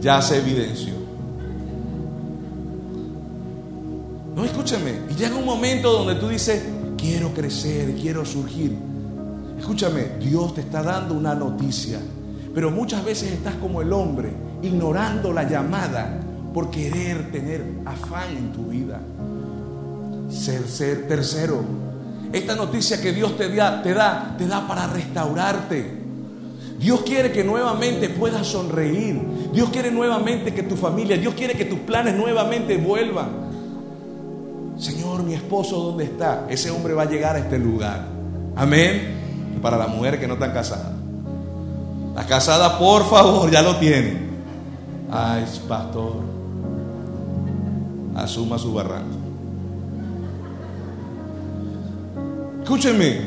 Ya 0.00 0.20
se 0.22 0.38
evidenció. 0.38 0.94
No, 4.36 4.44
escúchame. 4.44 5.00
Y 5.10 5.14
llega 5.14 5.36
un 5.36 5.44
momento 5.44 5.92
donde 5.92 6.16
tú 6.16 6.28
dices, 6.28 6.62
quiero 6.96 7.32
crecer, 7.32 7.94
quiero 7.94 8.24
surgir. 8.24 8.76
Escúchame, 9.64 10.18
Dios 10.20 10.52
te 10.52 10.60
está 10.60 10.82
dando 10.82 11.14
una 11.14 11.34
noticia. 11.34 11.98
Pero 12.54 12.70
muchas 12.70 13.02
veces 13.02 13.32
estás 13.32 13.54
como 13.54 13.80
el 13.80 13.94
hombre, 13.94 14.28
ignorando 14.60 15.32
la 15.32 15.48
llamada 15.48 16.20
por 16.52 16.70
querer 16.70 17.32
tener 17.32 17.64
afán 17.86 18.36
en 18.36 18.52
tu 18.52 18.66
vida. 18.66 19.00
Ser, 20.28 20.68
ser 20.68 21.08
tercero. 21.08 21.64
Esta 22.30 22.54
noticia 22.54 23.00
que 23.00 23.14
Dios 23.14 23.38
te 23.38 23.48
da, 23.54 23.82
te 23.82 23.94
da, 23.94 24.34
te 24.36 24.46
da 24.46 24.68
para 24.68 24.86
restaurarte. 24.86 25.98
Dios 26.78 27.00
quiere 27.00 27.32
que 27.32 27.42
nuevamente 27.42 28.10
puedas 28.10 28.46
sonreír. 28.46 29.18
Dios 29.50 29.70
quiere 29.70 29.90
nuevamente 29.90 30.52
que 30.52 30.64
tu 30.64 30.76
familia, 30.76 31.16
Dios 31.16 31.32
quiere 31.32 31.54
que 31.54 31.64
tus 31.64 31.78
planes 31.78 32.14
nuevamente 32.14 32.76
vuelvan. 32.76 33.30
Señor, 34.76 35.22
mi 35.22 35.32
esposo, 35.32 35.80
¿dónde 35.80 36.04
está? 36.04 36.44
Ese 36.50 36.70
hombre 36.70 36.92
va 36.92 37.04
a 37.04 37.10
llegar 37.10 37.36
a 37.36 37.38
este 37.38 37.58
lugar. 37.58 38.06
Amén 38.56 39.23
para 39.64 39.78
las 39.78 39.88
mujeres 39.88 40.20
que 40.20 40.28
no 40.28 40.34
están 40.34 40.52
casadas. 40.52 40.92
Las 42.14 42.26
casadas, 42.26 42.74
por 42.74 43.08
favor, 43.08 43.50
ya 43.50 43.62
lo 43.62 43.76
tienen. 43.76 44.28
Ay, 45.10 45.42
pastor, 45.66 46.16
asuma 48.14 48.58
su 48.58 48.74
barranco. 48.74 49.16
Escúcheme, 52.62 53.20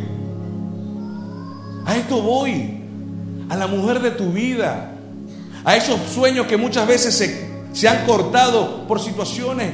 a 1.88 1.96
esto 1.96 2.22
voy, 2.22 2.84
a 3.50 3.56
la 3.56 3.66
mujer 3.66 4.00
de 4.00 4.12
tu 4.12 4.32
vida, 4.32 4.92
a 5.66 5.76
esos 5.76 6.00
sueños 6.02 6.46
que 6.46 6.56
muchas 6.56 6.88
veces 6.88 7.18
se, 7.18 7.50
se 7.74 7.90
han 7.90 8.06
cortado 8.06 8.88
por 8.88 9.00
situaciones 9.00 9.72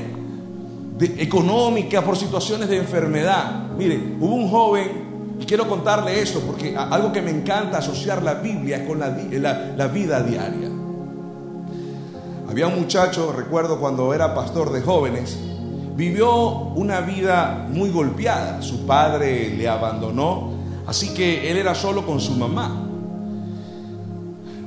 económicas, 1.17 2.05
por 2.05 2.15
situaciones 2.15 2.70
de 2.70 2.77
enfermedad. 2.77 3.67
Mire, 3.77 4.15
hubo 4.22 4.36
un 4.36 4.50
joven 4.50 5.02
y 5.40 5.46
quiero 5.46 5.68
contarle 5.68 6.22
esto 6.22 6.40
porque 6.42 6.75
algo 6.75 7.12
que 7.12 7.22
me 7.22 7.32
encanta 7.32 7.80
asociar 7.80 8.22
la 8.22 8.36
Biblia 8.36 8.86
con 8.86 9.00
la, 9.00 9.10
la, 9.75 9.88
vida 9.88 10.22
diaria. 10.22 10.70
Había 12.50 12.68
un 12.68 12.80
muchacho, 12.80 13.34
recuerdo 13.36 13.80
cuando 13.80 14.13
era 14.13 14.36
pastor 14.36 14.72
de 14.72 14.82
jóvenes, 14.82 15.38
vivió 15.96 16.36
una 16.75 17.02
vida 17.02 17.68
muy 17.70 17.90
golpeada. 17.90 18.62
Su 18.62 18.86
padre 18.86 19.50
le 19.50 19.68
abandonó, 19.68 20.52
así 20.86 21.13
que 21.13 21.50
él 21.50 21.58
era 21.58 21.74
solo 21.74 22.06
con 22.06 22.20
su 22.20 22.34
mamá. 22.34 22.84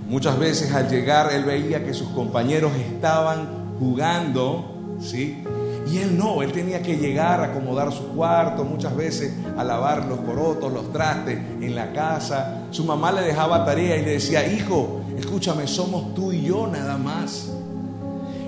Muchas 0.08 0.38
veces 0.38 0.72
al 0.72 0.88
llegar 0.88 1.32
él 1.32 1.44
veía 1.44 1.84
que 1.84 1.94
sus 1.94 2.08
compañeros 2.08 2.72
estaban 2.76 3.76
jugando, 3.78 4.96
¿sí? 5.00 5.42
Y 5.86 5.98
él 5.98 6.18
no, 6.18 6.42
él 6.42 6.50
tenía 6.50 6.82
que 6.82 6.96
llegar 6.96 7.40
a 7.40 7.44
acomodar 7.44 7.92
su 7.92 8.08
cuarto, 8.08 8.64
muchas 8.64 8.96
veces 8.96 9.32
a 9.56 9.62
lavar 9.62 10.06
los 10.06 10.18
corotos, 10.20 10.72
los 10.72 10.92
trastes 10.92 11.38
en 11.60 11.74
la 11.76 11.92
casa. 11.92 12.64
Su 12.72 12.84
mamá 12.84 13.12
le 13.12 13.22
dejaba 13.22 13.64
tarea 13.64 13.96
y 13.96 14.04
le 14.04 14.12
decía, 14.12 14.52
hijo, 14.52 15.00
escúchame, 15.16 15.68
somos 15.68 16.12
tú 16.14 16.32
y 16.32 16.42
yo 16.42 16.66
nada 16.66 16.98
más. 16.98 17.50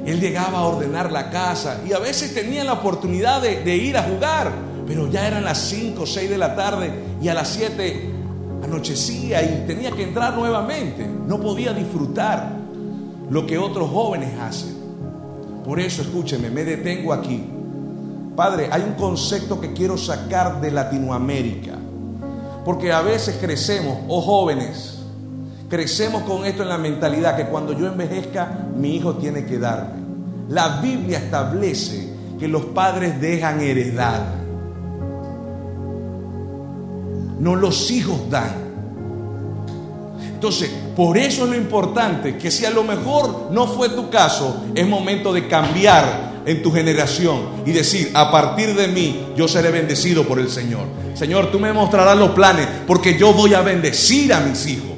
Él 0.04 0.20
llegaba 0.20 0.58
a 0.58 0.64
ordenar 0.64 1.12
la 1.12 1.30
casa 1.30 1.80
y 1.86 1.92
a 1.92 1.98
veces 1.98 2.34
tenía 2.34 2.64
la 2.64 2.72
oportunidad 2.72 3.40
de, 3.40 3.76
ir 3.76 3.96
a 3.96 4.02
jugar, 4.02 4.50
pero 4.86 5.08
ya 5.08 5.26
eran 5.26 5.44
las 5.44 5.58
5 5.58 6.02
o 6.02 6.06
6 6.06 6.30
de 6.30 6.38
la 6.38 6.56
tarde 6.56 6.90
y 7.22 7.28
a 7.28 7.34
las 7.34 7.48
7 7.48 8.10
anochecía 8.64 9.42
y 9.42 9.64
tenía 9.66 9.92
que 9.92 10.02
entrar 10.02 10.34
nuevamente. 10.34 11.06
No 11.06 11.38
podía 11.40 11.72
disfrutar 11.72 12.50
lo 13.30 13.46
que 13.46 13.58
otros 13.58 13.90
jóvenes 13.90 14.30
hacen. 14.40 14.77
Por 15.68 15.78
eso, 15.80 16.00
escúcheme, 16.00 16.48
me 16.48 16.64
detengo 16.64 17.12
aquí. 17.12 17.44
Padre, 18.34 18.70
hay 18.72 18.80
un 18.80 18.94
concepto 18.94 19.60
que 19.60 19.74
quiero 19.74 19.98
sacar 19.98 20.62
de 20.62 20.70
Latinoamérica. 20.70 21.74
Porque 22.64 22.90
a 22.90 23.02
veces 23.02 23.36
crecemos, 23.38 23.98
o 24.08 24.16
oh 24.16 24.22
jóvenes, 24.22 25.00
crecemos 25.68 26.22
con 26.22 26.46
esto 26.46 26.62
en 26.62 26.70
la 26.70 26.78
mentalidad 26.78 27.36
que 27.36 27.48
cuando 27.48 27.74
yo 27.74 27.86
envejezca, 27.86 28.66
mi 28.74 28.96
hijo 28.96 29.16
tiene 29.16 29.44
que 29.44 29.58
darme. 29.58 30.00
La 30.48 30.80
Biblia 30.80 31.18
establece 31.18 32.14
que 32.38 32.48
los 32.48 32.64
padres 32.64 33.20
dejan 33.20 33.60
heredad. 33.60 34.22
No 37.40 37.56
los 37.56 37.90
hijos 37.90 38.30
dan. 38.30 38.67
Entonces, 40.38 40.70
por 40.94 41.18
eso 41.18 41.42
es 41.42 41.50
lo 41.50 41.56
importante, 41.56 42.36
que 42.36 42.52
si 42.52 42.64
a 42.64 42.70
lo 42.70 42.84
mejor 42.84 43.48
no 43.50 43.66
fue 43.66 43.88
tu 43.88 44.08
caso, 44.08 44.66
es 44.72 44.86
momento 44.86 45.32
de 45.32 45.48
cambiar 45.48 46.42
en 46.46 46.62
tu 46.62 46.70
generación 46.70 47.40
y 47.66 47.72
decir, 47.72 48.12
a 48.14 48.30
partir 48.30 48.76
de 48.76 48.86
mí 48.86 49.20
yo 49.36 49.48
seré 49.48 49.72
bendecido 49.72 50.22
por 50.22 50.38
el 50.38 50.48
Señor. 50.48 50.86
Señor, 51.14 51.50
tú 51.50 51.58
me 51.58 51.72
mostrarás 51.72 52.16
los 52.16 52.30
planes 52.30 52.68
porque 52.86 53.18
yo 53.18 53.32
voy 53.32 53.52
a 53.54 53.62
bendecir 53.62 54.32
a 54.32 54.38
mis 54.38 54.64
hijos. 54.68 54.92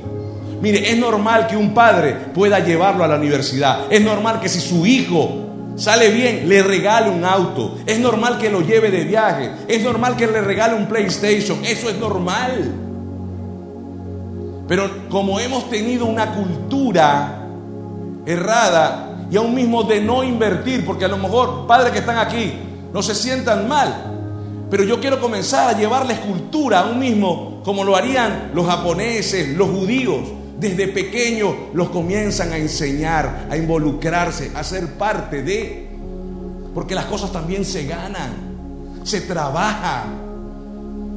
Mire, 0.61 0.91
es 0.91 0.99
normal 0.99 1.47
que 1.47 1.57
un 1.57 1.73
padre 1.73 2.15
pueda 2.35 2.61
llevarlo 2.61 3.03
a 3.03 3.09
la 3.09 3.17
universidad. 3.17 3.91
Es 3.91 4.03
normal 4.03 4.41
que 4.41 4.51
si 4.51 4.61
su 4.61 4.85
hijo 4.85 5.73
sale 5.75 6.11
bien, 6.11 6.51
le 6.51 6.63
regale 6.63 7.09
un 7.09 7.25
auto. 7.25 7.79
Es 7.87 7.99
normal 7.99 8.37
que 8.37 8.51
lo 8.51 8.61
lleve 8.61 8.91
de 8.91 9.05
viaje. 9.05 9.53
Es 9.69 9.83
normal 9.83 10.19
que 10.19 10.27
le 10.27 10.43
regale 10.43 10.75
un 10.75 10.87
PlayStation. 10.87 11.65
Eso 11.65 11.89
es 11.89 11.97
normal. 11.97 12.90
Pero 14.71 15.09
como 15.09 15.41
hemos 15.41 15.69
tenido 15.69 16.07
una 16.07 16.33
cultura 16.33 17.45
errada 18.25 19.27
y 19.29 19.37
aún 19.37 19.53
mismo 19.53 19.83
de 19.83 20.01
no 20.01 20.23
invertir, 20.23 20.87
porque 20.87 21.07
a 21.07 21.09
lo 21.09 21.19
mejor 21.19 21.67
padres 21.67 21.91
que 21.91 21.99
están 21.99 22.19
aquí 22.19 22.53
no 22.93 23.03
se 23.03 23.17
sientan 23.17 23.67
mal, 23.67 24.69
pero 24.71 24.85
yo 24.85 25.01
quiero 25.01 25.21
comenzar 25.21 25.75
a 25.75 25.77
llevarles 25.77 26.21
cultura 26.21 26.83
aún 26.83 27.01
mismo 27.01 27.63
como 27.65 27.83
lo 27.83 27.97
harían 27.97 28.53
los 28.55 28.65
japoneses, 28.65 29.57
los 29.57 29.71
judíos. 29.71 30.21
Desde 30.61 30.87
pequeños 30.87 31.53
los 31.75 31.89
comienzan 31.89 32.53
a 32.53 32.57
enseñar, 32.57 33.49
a 33.51 33.57
involucrarse, 33.57 34.53
a 34.55 34.63
ser 34.63 34.93
parte 34.93 35.43
de, 35.43 35.89
porque 36.73 36.95
las 36.95 37.07
cosas 37.07 37.33
también 37.33 37.65
se 37.65 37.87
ganan, 37.87 39.01
se 39.03 39.23
trabaja. 39.23 40.05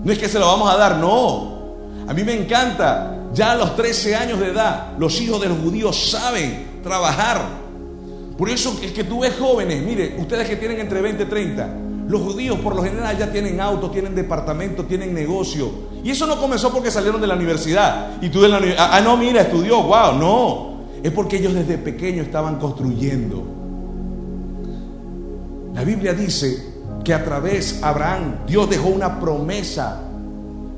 No 0.04 0.12
es 0.12 0.18
que 0.18 0.28
se 0.28 0.40
lo 0.40 0.48
vamos 0.48 0.74
a 0.74 0.76
dar, 0.76 0.98
no. 0.98 1.54
A 2.08 2.14
mí 2.16 2.24
me 2.24 2.34
encanta 2.34 3.20
ya 3.34 3.52
a 3.52 3.56
los 3.56 3.76
13 3.76 4.16
años 4.16 4.40
de 4.40 4.48
edad, 4.50 4.94
los 4.98 5.20
hijos 5.22 5.42
de 5.42 5.50
los 5.50 5.58
judíos 5.60 6.12
saben 6.12 6.82
trabajar. 6.84 7.42
Por 8.38 8.50
eso 8.50 8.78
es 8.82 8.92
que 8.92 9.04
tú 9.04 9.22
ves 9.22 9.34
jóvenes, 9.40 9.84
mire, 9.84 10.16
ustedes 10.20 10.48
que 10.48 10.56
tienen 10.56 10.80
entre 10.80 11.02
20 11.02 11.24
y 11.24 11.26
30, 11.26 11.70
los 12.08 12.22
judíos 12.22 12.60
por 12.60 12.76
lo 12.76 12.84
general 12.84 13.18
ya 13.18 13.32
tienen 13.32 13.60
auto, 13.62 13.90
tienen 13.90 14.14
departamento, 14.14 14.86
tienen 14.86 15.14
negocio. 15.14 15.72
Y 16.04 16.12
eso 16.12 16.28
no 16.28 16.40
comenzó 16.40 16.72
porque 16.72 16.92
salieron 16.92 17.22
de 17.22 17.28
la 17.28 17.36
universidad. 17.36 18.22
Y 18.22 18.30
tú 18.30 18.42
de 18.42 18.50
la 18.50 18.58
universidad, 18.58 18.90
ah, 18.92 19.02
no, 19.02 19.16
mira, 19.18 19.42
estudió, 19.42 19.82
wow, 19.84 20.16
no. 20.18 20.74
Es 21.02 21.12
porque 21.12 21.38
ellos 21.38 21.54
desde 21.54 21.78
pequeños 21.78 22.26
estaban 22.28 22.58
construyendo. 22.60 23.44
La 25.74 25.84
Biblia 25.84 26.14
dice 26.14 26.74
que 27.04 27.14
a 27.14 27.24
través 27.24 27.80
de 27.80 27.88
Abraham, 27.88 28.46
Dios 28.48 28.70
dejó 28.70 28.90
una 28.90 29.20
promesa 29.20 30.02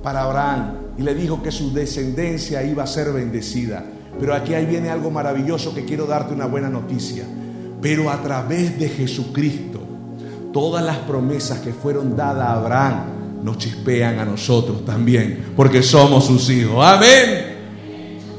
para 0.05 0.21
Abraham 0.21 0.73
y 0.99 1.01
le 1.01 1.15
dijo 1.15 1.41
que 1.41 1.51
su 1.51 1.73
descendencia 1.73 2.61
iba 2.61 2.83
a 2.83 2.87
ser 2.87 3.11
bendecida. 3.11 3.83
Pero 4.19 4.35
aquí 4.35 4.53
ahí 4.53 4.67
viene 4.67 4.91
algo 4.91 5.09
maravilloso 5.09 5.73
que 5.73 5.83
quiero 5.83 6.05
darte 6.05 6.31
una 6.31 6.45
buena 6.45 6.69
noticia. 6.69 7.23
Pero 7.81 8.11
a 8.11 8.21
través 8.21 8.77
de 8.77 8.87
Jesucristo, 8.87 9.81
todas 10.53 10.85
las 10.85 10.99
promesas 10.99 11.59
que 11.59 11.73
fueron 11.73 12.15
dadas 12.15 12.47
a 12.49 12.53
Abraham 12.53 12.95
nos 13.43 13.57
chispean 13.57 14.19
a 14.19 14.25
nosotros 14.25 14.85
también, 14.85 15.53
porque 15.55 15.81
somos 15.81 16.27
sus 16.27 16.51
hijos. 16.51 16.85
Amén. 16.85 17.55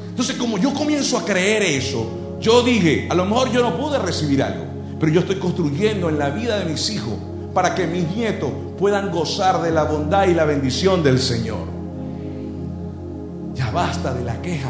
Entonces, 0.07 0.37
como 0.37 0.57
yo 0.57 0.73
comienzo 0.73 1.17
a 1.17 1.25
creer 1.25 1.63
eso, 1.63 2.37
yo 2.39 2.63
dije, 2.63 3.07
a 3.09 3.13
lo 3.13 3.25
mejor 3.25 3.51
yo 3.51 3.61
no 3.61 3.75
pude 3.75 3.99
recibir 3.99 4.41
algo, 4.41 4.63
pero 5.01 5.11
yo 5.11 5.19
estoy 5.19 5.35
construyendo 5.35 6.07
en 6.07 6.17
la 6.17 6.29
vida 6.29 6.59
de 6.59 6.71
mis 6.71 6.89
hijos 6.91 7.15
para 7.53 7.75
que 7.75 7.85
mis 7.87 8.07
nietos 8.15 8.51
puedan 8.77 9.11
gozar 9.11 9.61
de 9.61 9.71
la 9.71 9.83
bondad 9.83 10.27
y 10.27 10.33
la 10.33 10.45
bendición 10.45 11.03
del 11.03 11.19
Señor. 11.19 11.67
Ya 13.53 13.71
basta 13.71 14.13
de 14.13 14.23
la 14.23 14.41
queja. 14.41 14.69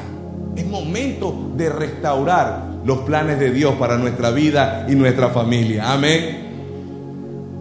Es 0.55 0.65
momento 0.65 1.51
de 1.55 1.69
restaurar 1.69 2.63
los 2.85 2.99
planes 2.99 3.39
de 3.39 3.51
Dios 3.51 3.75
para 3.75 3.97
nuestra 3.97 4.31
vida 4.31 4.85
y 4.87 4.95
nuestra 4.95 5.29
familia. 5.29 5.91
Amén. 5.91 6.45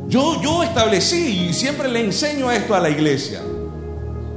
Yo, 0.08 0.40
yo 0.40 0.62
establecí 0.62 1.48
y 1.48 1.52
siempre 1.52 1.88
le 1.88 2.04
enseño 2.04 2.50
esto 2.50 2.74
a 2.74 2.80
la 2.80 2.88
iglesia. 2.88 3.40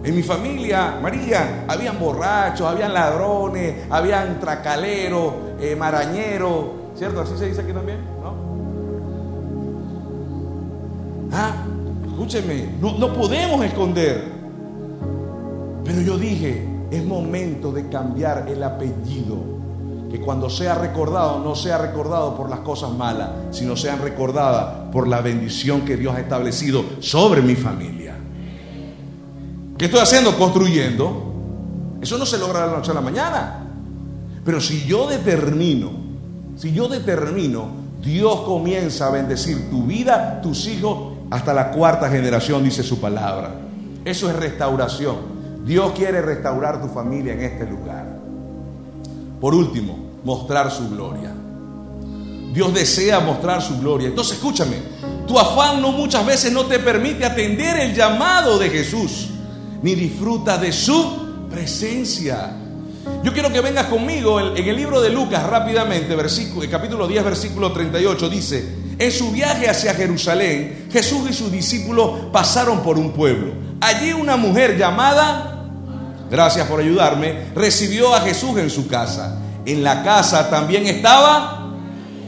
En 0.04 0.16
mi 0.16 0.24
familia, 0.24 0.98
María, 1.02 1.66
habían 1.68 2.00
borrachos, 2.00 2.66
habían 2.66 2.94
ladrones, 2.94 3.86
habían 3.90 4.40
tracaleros, 4.40 5.34
eh, 5.60 5.76
marañeros, 5.76 6.66
¿cierto? 6.96 7.22
Así 7.22 7.38
se 7.38 7.48
dice 7.48 7.62
aquí 7.62 7.74
también, 7.74 8.00
¿no? 8.24 8.34
Ah, 11.32 11.59
escúcheme, 12.30 12.70
no, 12.80 12.98
no 12.98 13.14
podemos 13.14 13.66
esconder. 13.66 14.24
Pero 15.84 16.02
yo 16.02 16.18
dije, 16.18 16.64
es 16.92 17.04
momento 17.04 17.72
de 17.72 17.90
cambiar 17.90 18.48
el 18.48 18.62
apellido. 18.62 19.58
Que 20.12 20.20
cuando 20.20 20.50
sea 20.50 20.76
recordado, 20.76 21.40
no 21.40 21.56
sea 21.56 21.78
recordado 21.78 22.36
por 22.36 22.50
las 22.50 22.60
cosas 22.60 22.92
malas, 22.92 23.30
sino 23.52 23.76
sean 23.76 24.02
recordadas 24.02 24.92
por 24.92 25.08
la 25.08 25.22
bendición 25.22 25.82
que 25.82 25.98
Dios 25.98 26.16
ha 26.16 26.20
establecido 26.20 26.84
sobre 27.00 27.42
mi 27.42 27.56
familia. 27.56 28.16
¿Qué 29.78 29.86
estoy 29.86 30.00
haciendo? 30.00 30.38
Construyendo. 30.38 31.26
Eso 32.02 32.18
no 32.18 32.26
se 32.26 32.38
logra 32.38 32.62
de 32.62 32.68
la 32.68 32.78
noche 32.78 32.92
a 32.92 32.96
la 32.96 33.02
mañana. 33.02 33.66
Pero 34.44 34.62
si 34.62 34.86
yo 34.86 35.08
determino, 35.08 35.92
si 36.56 36.74
yo 36.74 36.88
determino, 36.88 37.68
Dios 38.02 38.42
comienza 38.42 39.08
a 39.08 39.12
bendecir 39.12 39.70
tu 39.70 39.84
vida, 39.84 40.42
tus 40.42 40.68
hijos, 40.68 41.19
hasta 41.30 41.54
la 41.54 41.72
cuarta 41.72 42.10
generación, 42.10 42.64
dice 42.64 42.84
su 42.84 43.00
palabra. 43.00 43.56
Eso 44.04 44.30
es 44.30 44.36
restauración. 44.36 45.40
Dios 45.66 45.92
quiere 45.92 46.22
restaurar 46.22 46.82
tu 46.82 46.88
familia 46.88 47.34
en 47.34 47.42
este 47.42 47.66
lugar. 47.66 48.06
Por 49.40 49.54
último, 49.54 49.98
mostrar 50.24 50.72
su 50.72 50.90
gloria. 50.90 51.32
Dios 52.54 52.74
desea 52.74 53.20
mostrar 53.20 53.62
su 53.62 53.80
gloria. 53.80 54.08
Entonces 54.08 54.38
escúchame, 54.38 54.78
tu 55.28 55.38
afán 55.38 55.82
no 55.82 55.92
muchas 55.92 56.26
veces 56.26 56.52
no 56.52 56.66
te 56.66 56.80
permite 56.80 57.26
atender 57.26 57.80
el 57.80 57.94
llamado 57.94 58.58
de 58.58 58.70
Jesús, 58.70 59.30
ni 59.84 59.94
disfruta 59.94 60.58
de 60.58 60.72
su 60.72 61.48
presencia. 61.50 62.56
Yo 63.24 63.34
quiero 63.34 63.52
que 63.52 63.62
vengas 63.62 63.86
conmigo 63.86 64.40
en 64.40 64.68
el 64.68 64.76
libro 64.76 65.02
de 65.02 65.10
Lucas 65.10 65.44
rápidamente, 65.44 66.16
versículo, 66.16 66.68
capítulo 66.70 67.08
10, 67.08 67.24
versículo 67.24 67.72
38, 67.72 68.30
dice, 68.30 68.79
en 69.00 69.12
su 69.12 69.32
viaje 69.32 69.70
hacia 69.70 69.96
Jerusalén, 69.96 70.88
Jesús 70.92 71.30
y 71.30 71.34
sus 71.34 71.52
discípulos 71.52 72.28
pasaron 72.32 72.84
por 72.84 73.00
un 73.00 73.12
pueblo. 73.12 73.54
Allí 73.82 74.12
una 74.12 74.36
mujer 74.36 74.78
llamada 74.78 75.60
gracias 76.30 76.68
por 76.68 76.80
ayudarme, 76.80 77.46
recibió 77.56 78.14
a 78.14 78.22
Jesús 78.22 78.58
en 78.58 78.70
su 78.70 78.88
casa. 78.88 79.40
En 79.66 79.84
la 79.84 80.04
casa 80.04 80.50
también 80.50 80.86
estaba 80.86 81.74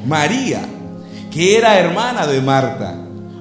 María, 0.06 0.62
que 1.30 1.58
era 1.58 1.80
hermana 1.80 2.28
de 2.28 2.42
Marta. 2.42 2.96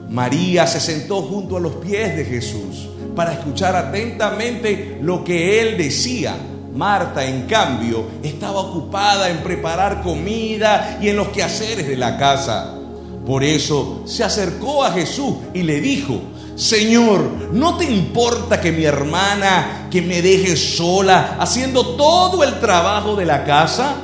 María 0.08 0.66
se 0.66 0.80
sentó 0.80 1.22
junto 1.22 1.56
a 1.56 1.60
los 1.60 1.76
pies 1.76 2.16
de 2.16 2.24
Jesús 2.24 2.88
para 3.14 3.32
escuchar 3.32 3.76
atentamente 3.76 4.98
lo 5.00 5.24
que 5.24 5.60
él 5.60 5.76
decía. 5.78 6.34
Marta, 6.74 7.24
en 7.24 7.46
cambio, 7.46 8.04
estaba 8.22 8.60
ocupada 8.60 9.28
en 9.28 9.38
preparar 9.38 10.02
comida 10.02 10.98
y 11.00 11.08
en 11.08 11.16
los 11.16 11.28
quehaceres 11.28 11.86
de 11.88 11.96
la 11.96 12.16
casa. 12.16 12.79
Por 13.26 13.44
eso 13.44 14.02
se 14.06 14.24
acercó 14.24 14.84
a 14.84 14.92
Jesús 14.92 15.34
y 15.52 15.62
le 15.62 15.80
dijo, 15.80 16.20
Señor, 16.56 17.20
¿no 17.52 17.76
te 17.76 17.90
importa 17.90 18.60
que 18.60 18.72
mi 18.72 18.84
hermana, 18.84 19.88
que 19.90 20.02
me 20.02 20.20
deje 20.20 20.56
sola 20.56 21.36
haciendo 21.38 21.96
todo 21.96 22.44
el 22.44 22.60
trabajo 22.60 23.16
de 23.16 23.24
la 23.24 23.44
casa? 23.44 23.94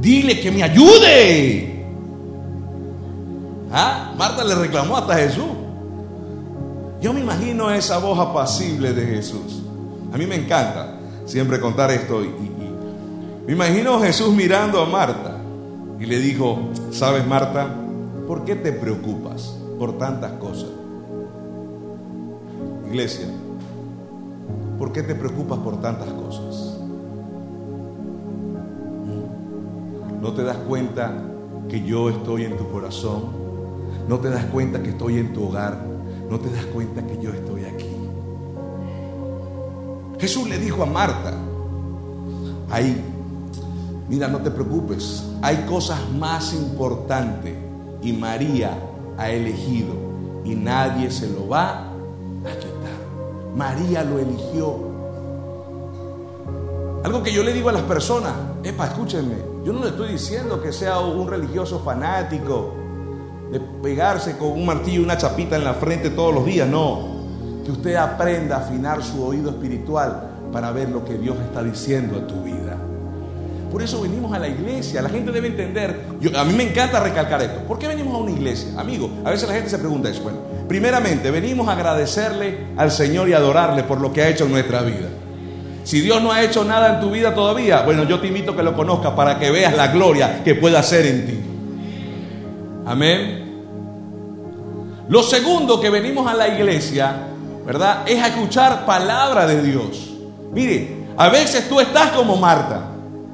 Dile 0.00 0.40
que 0.40 0.50
me 0.50 0.62
ayude. 0.62 1.84
¿Ah? 3.72 4.14
Marta 4.16 4.42
le 4.42 4.54
reclamó 4.54 4.96
hasta 4.96 5.16
Jesús. 5.16 5.50
Yo 7.00 7.12
me 7.12 7.20
imagino 7.20 7.70
esa 7.70 7.98
voz 7.98 8.18
apacible 8.18 8.92
de 8.92 9.06
Jesús. 9.06 9.62
A 10.12 10.18
mí 10.18 10.26
me 10.26 10.34
encanta 10.34 10.98
siempre 11.24 11.60
contar 11.60 11.90
esto. 11.90 12.20
Me 13.46 13.52
imagino 13.52 14.00
Jesús 14.00 14.34
mirando 14.34 14.80
a 14.80 14.86
Marta 14.86 15.36
y 15.98 16.06
le 16.06 16.18
dijo, 16.18 16.58
¿sabes 16.90 17.26
Marta? 17.26 17.79
¿Por 18.30 18.44
qué 18.44 18.54
te 18.54 18.70
preocupas 18.70 19.56
por 19.76 19.98
tantas 19.98 20.30
cosas? 20.34 20.70
Iglesia, 22.86 23.26
¿por 24.78 24.92
qué 24.92 25.02
te 25.02 25.16
preocupas 25.16 25.58
por 25.58 25.80
tantas 25.80 26.06
cosas? 26.10 26.78
¿No 30.22 30.32
te 30.32 30.44
das 30.44 30.58
cuenta 30.58 31.12
que 31.68 31.82
yo 31.82 32.08
estoy 32.08 32.44
en 32.44 32.56
tu 32.56 32.70
corazón? 32.70 33.24
¿No 34.06 34.20
te 34.20 34.30
das 34.30 34.44
cuenta 34.44 34.80
que 34.80 34.90
estoy 34.90 35.18
en 35.18 35.32
tu 35.32 35.48
hogar? 35.48 35.84
¿No 36.30 36.38
te 36.38 36.50
das 36.50 36.66
cuenta 36.66 37.04
que 37.04 37.20
yo 37.20 37.30
estoy 37.30 37.64
aquí? 37.64 37.96
Jesús 40.20 40.48
le 40.48 40.56
dijo 40.56 40.84
a 40.84 40.86
Marta, 40.86 41.32
ahí, 42.70 42.96
mira, 44.08 44.28
no 44.28 44.38
te 44.38 44.52
preocupes, 44.52 45.24
hay 45.42 45.64
cosas 45.68 45.98
más 46.12 46.54
importantes 46.54 47.69
y 48.02 48.12
María 48.12 48.78
ha 49.18 49.30
elegido 49.30 49.94
y 50.44 50.54
nadie 50.54 51.10
se 51.10 51.28
lo 51.28 51.48
va 51.48 51.90
a 52.44 52.58
quitar. 52.58 53.00
María 53.54 54.04
lo 54.04 54.18
eligió. 54.18 54.90
Algo 57.04 57.22
que 57.22 57.32
yo 57.32 57.42
le 57.42 57.52
digo 57.52 57.68
a 57.68 57.72
las 57.72 57.82
personas, 57.82 58.32
epa, 58.62 58.86
escúchenme, 58.86 59.36
yo 59.64 59.72
no 59.72 59.82
le 59.82 59.90
estoy 59.90 60.12
diciendo 60.12 60.62
que 60.62 60.72
sea 60.72 61.00
un 61.00 61.28
religioso 61.28 61.80
fanático 61.80 62.74
de 63.50 63.60
pegarse 63.60 64.36
con 64.36 64.52
un 64.52 64.66
martillo 64.66 65.00
y 65.00 65.04
una 65.04 65.16
chapita 65.16 65.56
en 65.56 65.64
la 65.64 65.74
frente 65.74 66.10
todos 66.10 66.34
los 66.34 66.44
días, 66.44 66.68
no 66.68 67.20
que 67.64 67.72
usted 67.72 67.94
aprenda 67.96 68.56
a 68.56 68.60
afinar 68.60 69.02
su 69.02 69.22
oído 69.22 69.50
espiritual 69.50 70.30
para 70.52 70.72
ver 70.72 70.88
lo 70.88 71.04
que 71.04 71.18
Dios 71.18 71.36
está 71.38 71.62
diciendo 71.62 72.18
a 72.18 72.26
tu 72.26 72.42
vida. 72.42 72.69
Por 73.70 73.82
eso 73.82 74.00
venimos 74.00 74.32
a 74.32 74.38
la 74.38 74.48
iglesia. 74.48 75.02
La 75.02 75.08
gente 75.08 75.30
debe 75.30 75.48
entender. 75.48 76.06
a 76.34 76.44
mí 76.44 76.54
me 76.54 76.64
encanta 76.64 77.00
recalcar 77.00 77.42
esto. 77.42 77.60
¿Por 77.66 77.78
qué 77.78 77.88
venimos 77.88 78.14
a 78.14 78.18
una 78.18 78.30
iglesia? 78.30 78.68
Amigo, 78.78 79.10
a 79.24 79.30
veces 79.30 79.48
la 79.48 79.54
gente 79.54 79.70
se 79.70 79.78
pregunta 79.78 80.08
eso. 80.08 80.22
Bueno, 80.22 80.38
primeramente, 80.68 81.30
venimos 81.30 81.68
a 81.68 81.72
agradecerle 81.72 82.66
al 82.76 82.90
Señor 82.90 83.28
y 83.28 83.32
adorarle 83.32 83.84
por 83.84 84.00
lo 84.00 84.12
que 84.12 84.22
ha 84.22 84.28
hecho 84.28 84.44
en 84.44 84.52
nuestra 84.52 84.82
vida. 84.82 85.08
Si 85.84 86.00
Dios 86.00 86.22
no 86.22 86.32
ha 86.32 86.42
hecho 86.42 86.64
nada 86.64 86.94
en 86.94 87.00
tu 87.00 87.10
vida 87.10 87.34
todavía, 87.34 87.82
bueno, 87.82 88.04
yo 88.04 88.20
te 88.20 88.26
invito 88.26 88.52
a 88.52 88.56
que 88.56 88.62
lo 88.62 88.74
conozcas 88.74 89.12
para 89.12 89.38
que 89.38 89.50
veas 89.50 89.74
la 89.76 89.88
gloria 89.88 90.42
que 90.44 90.54
puede 90.54 90.76
hacer 90.76 91.06
en 91.06 91.26
ti. 91.26 91.40
Amén. 92.86 93.46
Lo 95.08 95.22
segundo 95.22 95.80
que 95.80 95.90
venimos 95.90 96.26
a 96.26 96.34
la 96.34 96.48
iglesia 96.48 97.26
¿verdad? 97.64 98.02
Es 98.06 98.20
a 98.22 98.28
escuchar 98.28 98.84
palabra 98.84 99.46
de 99.46 99.62
Dios. 99.62 100.10
Mire, 100.52 101.06
a 101.16 101.28
veces 101.28 101.68
tú 101.68 101.80
estás 101.80 102.10
como 102.10 102.36
Marta, 102.36 102.89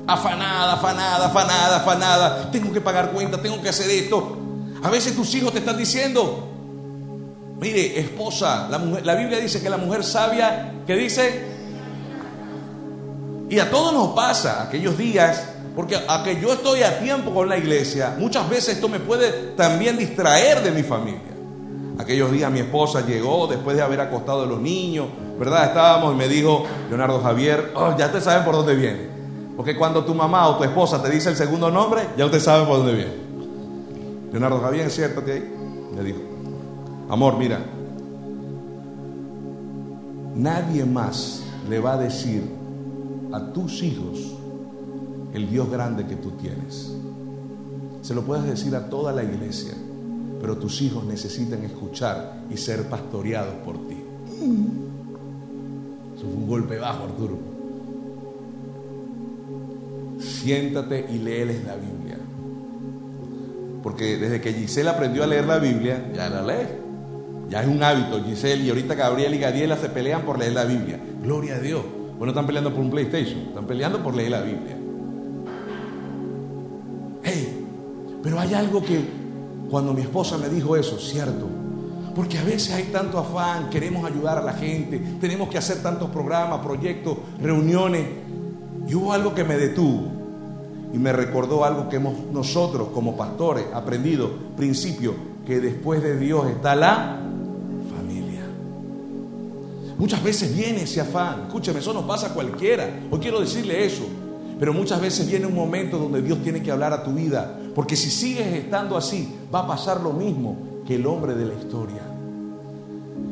afanada, 0.06 0.74
afanada, 0.74 1.26
afanada, 1.26 1.76
afanada, 1.76 2.50
tengo 2.50 2.72
que 2.72 2.80
pagar 2.80 3.10
cuenta, 3.10 3.40
tengo 3.40 3.60
que 3.60 3.68
hacer 3.68 3.90
esto. 3.90 4.36
A 4.82 4.90
veces 4.90 5.16
tus 5.16 5.34
hijos 5.34 5.52
te 5.52 5.58
están 5.58 5.76
diciendo, 5.76 6.48
mire, 7.60 7.98
esposa, 7.98 8.68
la, 8.70 8.78
la 8.78 9.14
Biblia 9.14 9.38
dice 9.38 9.60
que 9.60 9.68
la 9.68 9.78
mujer 9.78 10.04
sabia, 10.04 10.72
que 10.86 10.94
dice, 10.94 11.44
y 13.48 13.58
a 13.58 13.70
todos 13.70 13.92
nos 13.92 14.08
pasa 14.08 14.62
aquellos 14.62 14.96
días, 14.96 15.44
porque 15.74 15.96
a 15.96 16.22
que 16.22 16.40
yo 16.40 16.52
estoy 16.52 16.82
a 16.82 17.00
tiempo 17.00 17.32
con 17.34 17.48
la 17.48 17.58
iglesia, 17.58 18.14
muchas 18.18 18.48
veces 18.48 18.76
esto 18.76 18.88
me 18.88 19.00
puede 19.00 19.30
también 19.56 19.98
distraer 19.98 20.62
de 20.62 20.70
mi 20.70 20.82
familia. 20.82 21.20
Aquellos 21.98 22.30
días 22.30 22.50
mi 22.52 22.60
esposa 22.60 23.04
llegó 23.06 23.46
después 23.46 23.76
de 23.76 23.82
haber 23.82 24.00
acostado 24.00 24.42
a 24.42 24.46
los 24.46 24.60
niños, 24.60 25.08
¿verdad? 25.38 25.64
Estábamos 25.64 26.14
y 26.14 26.16
me 26.16 26.28
dijo, 26.28 26.64
Leonardo 26.88 27.20
Javier, 27.22 27.72
oh, 27.74 27.96
ya 27.96 28.06
usted 28.06 28.22
sabe 28.22 28.44
por 28.44 28.54
dónde 28.54 28.74
viene. 28.74 29.15
Porque 29.56 29.76
cuando 29.76 30.04
tu 30.04 30.14
mamá 30.14 30.48
o 30.48 30.56
tu 30.56 30.64
esposa 30.64 31.02
te 31.02 31.10
dice 31.10 31.30
el 31.30 31.36
segundo 31.36 31.70
nombre, 31.70 32.02
ya 32.16 32.26
usted 32.26 32.40
sabe 32.40 32.66
por 32.66 32.78
dónde 32.78 32.94
viene. 32.94 33.12
Leonardo 34.30 34.60
Javier, 34.60 34.90
siéntate 34.90 35.32
ahí. 35.32 35.54
Le 35.96 36.04
dijo, 36.04 36.18
amor, 37.08 37.38
mira, 37.38 37.60
nadie 40.34 40.84
más 40.84 41.42
le 41.68 41.80
va 41.80 41.94
a 41.94 41.96
decir 41.96 42.42
a 43.32 43.40
tus 43.52 43.82
hijos 43.82 44.18
el 45.32 45.48
Dios 45.48 45.70
grande 45.70 46.06
que 46.06 46.16
tú 46.16 46.32
tienes. 46.32 46.92
Se 48.02 48.14
lo 48.14 48.22
puedes 48.22 48.44
decir 48.44 48.76
a 48.76 48.90
toda 48.90 49.12
la 49.12 49.22
iglesia 49.22 49.74
pero 50.40 50.58
tus 50.58 50.80
hijos 50.82 51.04
necesitan 51.04 51.64
escuchar 51.64 52.42
y 52.50 52.56
ser 52.56 52.88
pastoreados 52.88 53.54
por 53.64 53.76
ti. 53.88 53.96
Eso 56.14 56.24
fue 56.24 56.34
un 56.34 56.46
golpe 56.46 56.78
bajo, 56.78 57.04
Arturo. 57.04 57.55
Siéntate 60.18 61.06
y 61.10 61.18
léeles 61.18 61.64
la 61.64 61.76
Biblia. 61.76 62.18
Porque 63.82 64.16
desde 64.16 64.40
que 64.40 64.52
Giselle 64.52 64.88
aprendió 64.88 65.22
a 65.22 65.26
leer 65.26 65.46
la 65.46 65.58
Biblia, 65.58 66.10
ya 66.14 66.28
la 66.28 66.42
lee. 66.42 66.66
Ya 67.48 67.62
es 67.62 67.68
un 67.68 67.82
hábito. 67.82 68.22
Giselle 68.24 68.64
y 68.64 68.68
ahorita 68.68 68.94
Gabriel 68.94 69.34
y 69.34 69.38
Gadiela 69.38 69.76
se 69.76 69.88
pelean 69.88 70.22
por 70.22 70.38
leer 70.38 70.52
la 70.52 70.64
Biblia. 70.64 70.98
Gloria 71.22 71.56
a 71.56 71.58
Dios. 71.60 71.82
Bueno, 72.18 72.30
están 72.30 72.46
peleando 72.46 72.72
por 72.72 72.80
un 72.80 72.90
PlayStation, 72.90 73.40
están 73.48 73.66
peleando 73.66 74.02
por 74.02 74.14
leer 74.14 74.30
la 74.30 74.40
Biblia. 74.40 74.76
Hey, 77.22 77.66
pero 78.22 78.40
hay 78.40 78.54
algo 78.54 78.82
que 78.82 79.00
cuando 79.70 79.92
mi 79.92 80.00
esposa 80.00 80.38
me 80.38 80.48
dijo 80.48 80.76
eso, 80.76 80.98
cierto, 80.98 81.46
porque 82.14 82.38
a 82.38 82.44
veces 82.44 82.72
hay 82.72 82.84
tanto 82.84 83.18
afán, 83.18 83.68
queremos 83.68 84.10
ayudar 84.10 84.38
a 84.38 84.42
la 84.42 84.54
gente, 84.54 84.98
tenemos 85.20 85.50
que 85.50 85.58
hacer 85.58 85.82
tantos 85.82 86.08
programas, 86.08 86.60
proyectos, 86.60 87.18
reuniones, 87.40 88.06
y 88.88 88.94
hubo 88.94 89.12
algo 89.12 89.34
que 89.34 89.44
me 89.44 89.56
detuvo 89.56 90.16
y 90.92 90.98
me 90.98 91.12
recordó 91.12 91.64
algo 91.64 91.88
que 91.88 91.96
hemos 91.96 92.14
nosotros 92.32 92.88
como 92.94 93.16
pastores 93.16 93.66
aprendido, 93.74 94.30
principio, 94.56 95.14
que 95.44 95.60
después 95.60 96.02
de 96.02 96.18
Dios 96.18 96.46
está 96.48 96.74
la 96.74 97.18
familia. 97.94 98.42
Muchas 99.98 100.22
veces 100.22 100.54
viene 100.54 100.82
ese 100.82 101.00
afán, 101.00 101.42
escúcheme, 101.46 101.80
eso 101.80 101.92
no 101.92 102.06
pasa 102.06 102.28
a 102.28 102.34
cualquiera, 102.34 102.88
hoy 103.10 103.18
quiero 103.18 103.40
decirle 103.40 103.84
eso, 103.84 104.04
pero 104.58 104.72
muchas 104.72 105.00
veces 105.00 105.26
viene 105.26 105.46
un 105.46 105.54
momento 105.54 105.98
donde 105.98 106.22
Dios 106.22 106.42
tiene 106.42 106.62
que 106.62 106.70
hablar 106.70 106.92
a 106.92 107.02
tu 107.02 107.12
vida, 107.12 107.58
porque 107.74 107.96
si 107.96 108.10
sigues 108.10 108.46
estando 108.54 108.96
así, 108.96 109.36
va 109.54 109.60
a 109.60 109.66
pasar 109.66 110.00
lo 110.00 110.12
mismo 110.12 110.56
que 110.86 110.94
el 110.94 111.06
hombre 111.06 111.34
de 111.34 111.44
la 111.44 111.54
historia. 111.54 112.02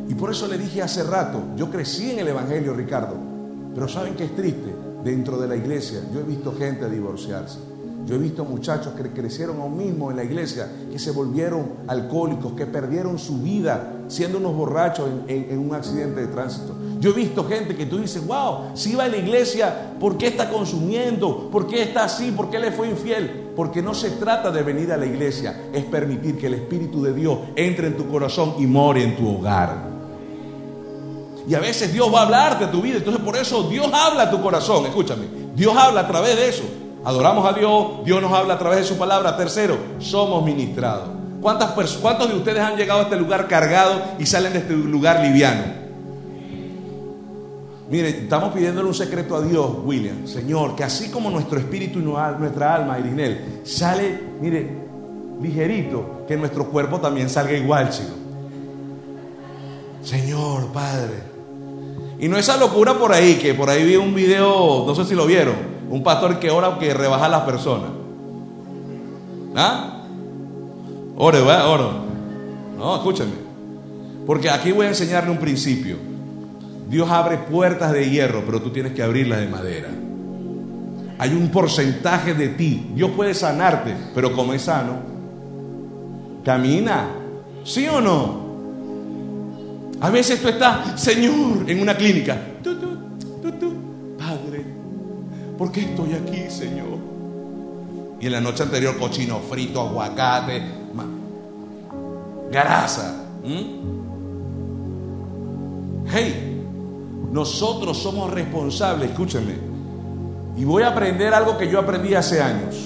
Y 0.08 0.14
por 0.14 0.30
eso 0.30 0.46
le 0.48 0.58
dije 0.58 0.82
hace 0.82 1.02
rato, 1.02 1.40
yo 1.56 1.70
crecí 1.70 2.10
en 2.10 2.18
el 2.18 2.28
Evangelio, 2.28 2.74
Ricardo, 2.74 3.14
pero 3.74 3.88
¿saben 3.88 4.14
qué 4.14 4.24
es 4.24 4.36
triste? 4.36 4.83
Dentro 5.04 5.36
de 5.36 5.46
la 5.46 5.54
iglesia 5.54 6.00
yo 6.12 6.20
he 6.20 6.22
visto 6.22 6.54
gente 6.56 6.88
divorciarse. 6.88 7.58
Yo 8.06 8.16
he 8.16 8.18
visto 8.18 8.44
muchachos 8.44 8.92
que 8.94 9.10
crecieron 9.10 9.60
aún 9.60 9.78
mismo 9.78 10.10
en 10.10 10.16
la 10.16 10.24
iglesia, 10.24 10.70
que 10.90 10.98
se 10.98 11.10
volvieron 11.10 11.72
alcohólicos, 11.86 12.52
que 12.52 12.66
perdieron 12.66 13.18
su 13.18 13.38
vida 13.38 14.04
siendo 14.08 14.38
unos 14.38 14.54
borrachos 14.54 15.08
en, 15.26 15.58
un 15.58 15.74
accidente 15.74 16.20
de 16.20 16.26
tránsito. 16.26 16.74
Yo 17.00 17.10
he 17.10 17.14
visto 17.14 17.44
gente 17.44 17.76
que 17.76 17.86
tú 17.86 17.98
dices, 17.98 18.26
wow, 18.26 18.70
si 18.74 18.94
va 18.94 19.04
a 19.04 19.08
la 19.08 19.16
iglesia, 19.16 19.94
¿por 19.98 20.18
qué 20.18 20.26
está 20.26 20.50
consumiendo? 20.50 21.50
¿Por 21.50 21.66
qué 21.66 21.82
está 21.82 22.04
así? 22.04 22.30
¿Por 22.30 22.50
qué 22.50 22.58
le 22.58 22.72
fue 22.72 22.90
infiel? 22.90 23.52
Porque 23.56 23.80
no 23.80 23.94
se 23.94 24.10
trata 24.10 24.50
de 24.50 24.62
venir 24.62 24.92
a 24.92 24.98
la 24.98 25.06
iglesia, 25.06 25.68
es 25.72 25.84
permitir 25.84 26.36
que 26.36 26.48
el 26.48 26.54
Espíritu 26.54 27.02
de 27.02 27.14
Dios 27.14 27.38
entre 27.56 27.86
en 27.86 27.96
tu 27.96 28.06
corazón 28.08 28.54
y 28.58 28.66
more 28.66 29.02
en 29.02 29.16
tu 29.16 29.28
hogar. 29.28 29.93
Y 31.46 31.54
a 31.54 31.60
veces 31.60 31.92
Dios 31.92 32.12
va 32.12 32.20
a 32.20 32.22
hablarte 32.22 32.66
de 32.66 32.72
tu 32.72 32.80
vida, 32.80 32.96
entonces 32.96 33.22
por 33.22 33.36
eso 33.36 33.64
Dios 33.64 33.86
habla 33.92 34.24
a 34.24 34.30
tu 34.30 34.40
corazón, 34.40 34.86
escúchame, 34.86 35.26
Dios 35.54 35.76
habla 35.76 36.00
a 36.00 36.08
través 36.08 36.36
de 36.36 36.48
eso. 36.48 36.64
Adoramos 37.04 37.46
a 37.46 37.52
Dios, 37.52 38.04
Dios 38.04 38.22
nos 38.22 38.32
habla 38.32 38.54
a 38.54 38.58
través 38.58 38.78
de 38.78 38.84
su 38.84 38.96
palabra. 38.96 39.36
Tercero, 39.36 39.76
somos 39.98 40.42
ministrados. 40.42 41.10
¿Cuántas 41.42 41.72
¿Cuántos 42.00 42.30
de 42.30 42.36
ustedes 42.36 42.60
han 42.60 42.76
llegado 42.76 43.00
a 43.00 43.02
este 43.02 43.16
lugar 43.16 43.46
cargado 43.46 44.00
y 44.18 44.24
salen 44.24 44.54
de 44.54 44.60
este 44.60 44.72
lugar 44.72 45.20
liviano? 45.20 45.84
Mire, 47.90 48.08
estamos 48.08 48.54
pidiéndole 48.54 48.88
un 48.88 48.94
secreto 48.94 49.36
a 49.36 49.42
Dios, 49.42 49.70
William. 49.84 50.26
Señor, 50.26 50.74
que 50.74 50.84
así 50.84 51.10
como 51.10 51.28
nuestro 51.28 51.58
espíritu 51.58 51.98
y 51.98 52.02
nuestra 52.02 52.74
alma, 52.74 52.98
Irinel, 52.98 53.60
sale, 53.64 54.18
mire, 54.40 54.84
ligerito, 55.42 56.24
que 56.26 56.38
nuestro 56.38 56.64
cuerpo 56.70 56.98
también 56.98 57.28
salga 57.28 57.52
igual, 57.52 57.90
chico. 57.90 58.14
Señor, 60.02 60.72
Padre, 60.72 61.33
Y 62.18 62.28
no 62.28 62.36
esa 62.38 62.56
locura 62.56 62.94
por 62.94 63.12
ahí, 63.12 63.34
que 63.36 63.54
por 63.54 63.68
ahí 63.70 63.84
vi 63.84 63.96
un 63.96 64.14
video, 64.14 64.84
no 64.86 64.94
sé 64.94 65.04
si 65.04 65.14
lo 65.14 65.26
vieron, 65.26 65.54
un 65.90 66.02
pastor 66.02 66.38
que 66.38 66.50
ora 66.50 66.78
que 66.78 66.94
rebaja 66.94 67.26
a 67.26 67.28
las 67.28 67.42
personas. 67.42 67.90
¿Ah? 69.56 70.02
Ore, 71.16 71.40
¿verdad? 71.40 71.68
Oro. 71.68 71.92
No, 72.78 72.96
escúchame. 72.96 73.32
Porque 74.26 74.50
aquí 74.50 74.72
voy 74.72 74.86
a 74.86 74.90
enseñarle 74.90 75.30
un 75.30 75.38
principio. 75.38 75.96
Dios 76.88 77.10
abre 77.10 77.38
puertas 77.38 77.92
de 77.92 78.08
hierro, 78.10 78.42
pero 78.44 78.60
tú 78.60 78.70
tienes 78.70 78.92
que 78.92 79.02
abrirlas 79.02 79.40
de 79.40 79.48
madera. 79.48 79.88
Hay 81.18 81.30
un 81.30 81.48
porcentaje 81.48 82.34
de 82.34 82.48
ti. 82.48 82.90
Dios 82.94 83.10
puede 83.14 83.34
sanarte, 83.34 83.94
pero 84.14 84.32
como 84.32 84.52
es 84.54 84.62
sano, 84.62 84.96
camina. 86.44 87.08
¿Sí 87.64 87.86
o 87.86 88.00
no? 88.00 88.43
A 90.00 90.10
veces 90.10 90.40
tú 90.40 90.48
estás, 90.48 91.00
Señor, 91.00 91.68
en 91.68 91.80
una 91.80 91.96
clínica. 91.96 92.36
Padre, 94.18 94.64
¿por 95.56 95.70
qué 95.72 95.80
estoy 95.82 96.12
aquí, 96.14 96.50
Señor? 96.50 96.98
Y 98.20 98.26
en 98.26 98.32
la 98.32 98.40
noche 98.40 98.62
anterior, 98.62 98.98
cochino 98.98 99.40
frito, 99.40 99.80
aguacate, 99.80 100.62
grasa. 102.50 103.22
Hey, 106.06 106.62
nosotros 107.32 107.98
somos 107.98 108.30
responsables, 108.32 109.10
escúchenme. 109.10 109.54
Y 110.56 110.64
voy 110.64 110.84
a 110.84 110.88
aprender 110.88 111.34
algo 111.34 111.58
que 111.58 111.68
yo 111.68 111.80
aprendí 111.80 112.14
hace 112.14 112.40
años. 112.40 112.76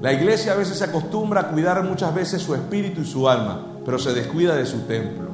La 0.00 0.12
iglesia 0.12 0.52
a 0.52 0.56
veces 0.56 0.78
se 0.78 0.84
acostumbra 0.84 1.42
a 1.42 1.48
cuidar 1.48 1.82
muchas 1.84 2.14
veces 2.14 2.42
su 2.42 2.54
espíritu 2.54 3.00
y 3.02 3.04
su 3.04 3.28
alma, 3.28 3.64
pero 3.84 3.98
se 3.98 4.12
descuida 4.12 4.54
de 4.56 4.66
su 4.66 4.80
templo. 4.82 5.27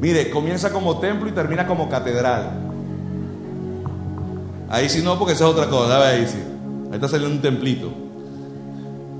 Mire, 0.00 0.30
comienza 0.30 0.70
como 0.70 0.98
templo 0.98 1.28
y 1.28 1.32
termina 1.32 1.66
como 1.66 1.88
catedral. 1.88 2.50
Ahí 4.68 4.88
sí 4.88 5.02
no, 5.02 5.18
porque 5.18 5.34
esa 5.34 5.44
es 5.44 5.50
otra 5.50 5.68
cosa. 5.68 6.08
Ahí 6.08 6.26
sí. 6.26 6.38
Ahí 6.88 6.94
está 6.94 7.08
saliendo 7.08 7.36
un 7.36 7.42
templito. 7.42 7.92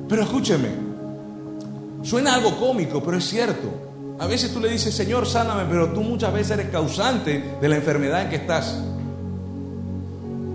Pero 0.08 0.22
escúcheme, 0.22 0.68
suena 2.02 2.34
algo 2.34 2.56
cómico, 2.56 3.02
pero 3.02 3.16
es 3.16 3.24
cierto. 3.24 3.68
A 4.18 4.26
veces 4.26 4.52
tú 4.52 4.60
le 4.60 4.68
dices, 4.68 4.94
Señor, 4.94 5.26
sáname, 5.26 5.64
pero 5.68 5.88
tú 5.88 6.00
muchas 6.00 6.32
veces 6.32 6.52
eres 6.52 6.68
causante 6.70 7.56
de 7.60 7.68
la 7.68 7.76
enfermedad 7.76 8.22
en 8.22 8.28
que 8.30 8.36
estás. 8.36 8.82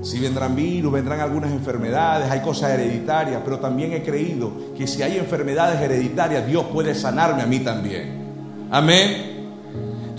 Si 0.01 0.19
vendrán 0.19 0.55
virus, 0.55 0.91
vendrán 0.91 1.19
algunas 1.19 1.51
enfermedades, 1.51 2.31
hay 2.31 2.39
cosas 2.39 2.71
hereditarias, 2.71 3.41
pero 3.43 3.59
también 3.59 3.93
he 3.93 4.01
creído 4.01 4.51
que 4.75 4.87
si 4.87 5.03
hay 5.03 5.17
enfermedades 5.17 5.79
hereditarias, 5.79 6.47
Dios 6.47 6.65
puede 6.73 6.95
sanarme 6.95 7.43
a 7.43 7.45
mí 7.45 7.59
también. 7.59 8.67
Amén. 8.71 9.30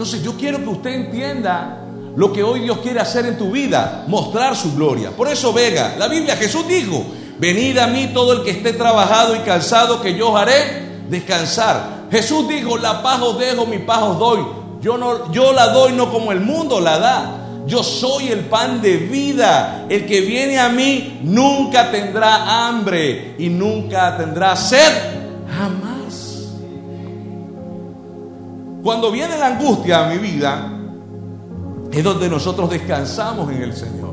Entonces 0.02 0.24
yo 0.24 0.36
quiero 0.36 0.58
que 0.58 0.68
usted 0.68 0.90
entienda 0.90 1.78
lo 2.16 2.32
que 2.32 2.42
hoy 2.42 2.62
Dios 2.62 2.78
quiere 2.78 2.98
hacer 2.98 3.24
en 3.24 3.38
tu 3.38 3.52
vida, 3.52 4.02
mostrar 4.08 4.56
su 4.56 4.74
gloria. 4.74 5.12
Por 5.12 5.28
eso, 5.28 5.52
Vega, 5.52 5.94
la 5.96 6.08
Biblia, 6.08 6.34
Jesús 6.34 6.66
dijo, 6.66 7.04
venid 7.38 7.78
a 7.78 7.86
mí 7.86 8.10
todo 8.12 8.32
el 8.32 8.42
que 8.42 8.50
esté 8.50 8.72
trabajado 8.72 9.36
y 9.36 9.38
cansado, 9.38 10.02
que 10.02 10.16
yo 10.16 10.32
os 10.32 10.40
haré 10.40 11.04
descansar. 11.08 12.08
Jesús 12.10 12.48
dijo, 12.48 12.76
la 12.78 13.00
paz 13.00 13.22
os 13.22 13.38
dejo, 13.38 13.64
mi 13.64 13.78
paz 13.78 14.02
os 14.02 14.18
doy. 14.18 14.44
Yo, 14.80 14.98
no, 14.98 15.30
yo 15.30 15.52
la 15.52 15.68
doy 15.68 15.92
no 15.92 16.10
como 16.10 16.32
el 16.32 16.40
mundo 16.40 16.80
la 16.80 16.98
da. 16.98 17.36
Yo 17.68 17.84
soy 17.84 18.26
el 18.26 18.40
pan 18.40 18.82
de 18.82 18.96
vida. 18.96 19.86
El 19.88 20.04
que 20.04 20.20
viene 20.22 20.58
a 20.58 20.68
mí 20.68 21.20
nunca 21.22 21.92
tendrá 21.92 22.66
hambre 22.66 23.36
y 23.38 23.48
nunca 23.48 24.16
tendrá 24.16 24.56
sed. 24.56 24.92
Jamás. 25.48 25.91
Cuando 28.82 29.12
viene 29.12 29.38
la 29.38 29.46
angustia 29.46 30.06
a 30.06 30.10
mi 30.10 30.18
vida, 30.18 30.72
es 31.92 32.02
donde 32.02 32.28
nosotros 32.28 32.68
descansamos 32.68 33.48
en 33.52 33.62
el 33.62 33.74
Señor. 33.74 34.12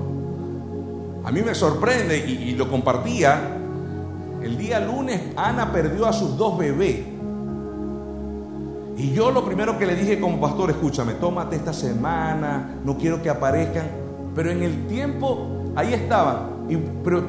A 1.23 1.31
mí 1.31 1.41
me 1.41 1.55
sorprende 1.55 2.17
y, 2.17 2.51
lo 2.51 2.69
compartía. 2.69 3.55
El 4.43 4.57
día 4.57 4.79
lunes 4.79 5.21
Ana 5.35 5.71
perdió 5.71 6.05
a 6.05 6.13
sus 6.13 6.37
dos 6.37 6.57
bebés. 6.57 6.99
Y 8.97 9.11
yo 9.11 9.31
lo 9.31 9.43
primero 9.43 9.77
que 9.77 9.87
le 9.87 9.95
dije 9.95 10.19
como 10.19 10.39
pastor, 10.39 10.69
escúchame, 10.69 11.13
tómate 11.13 11.55
esta 11.55 11.73
semana, 11.73 12.75
no 12.83 12.95
quiero 12.97 13.23
que 13.23 13.29
aparezcan. 13.29 13.87
Pero 14.35 14.51
en 14.51 14.61
el 14.61 14.85
tiempo, 14.87 15.71
ahí 15.75 15.93
estaban. 15.93 16.67
Y, 16.69 16.77
pero 17.03 17.23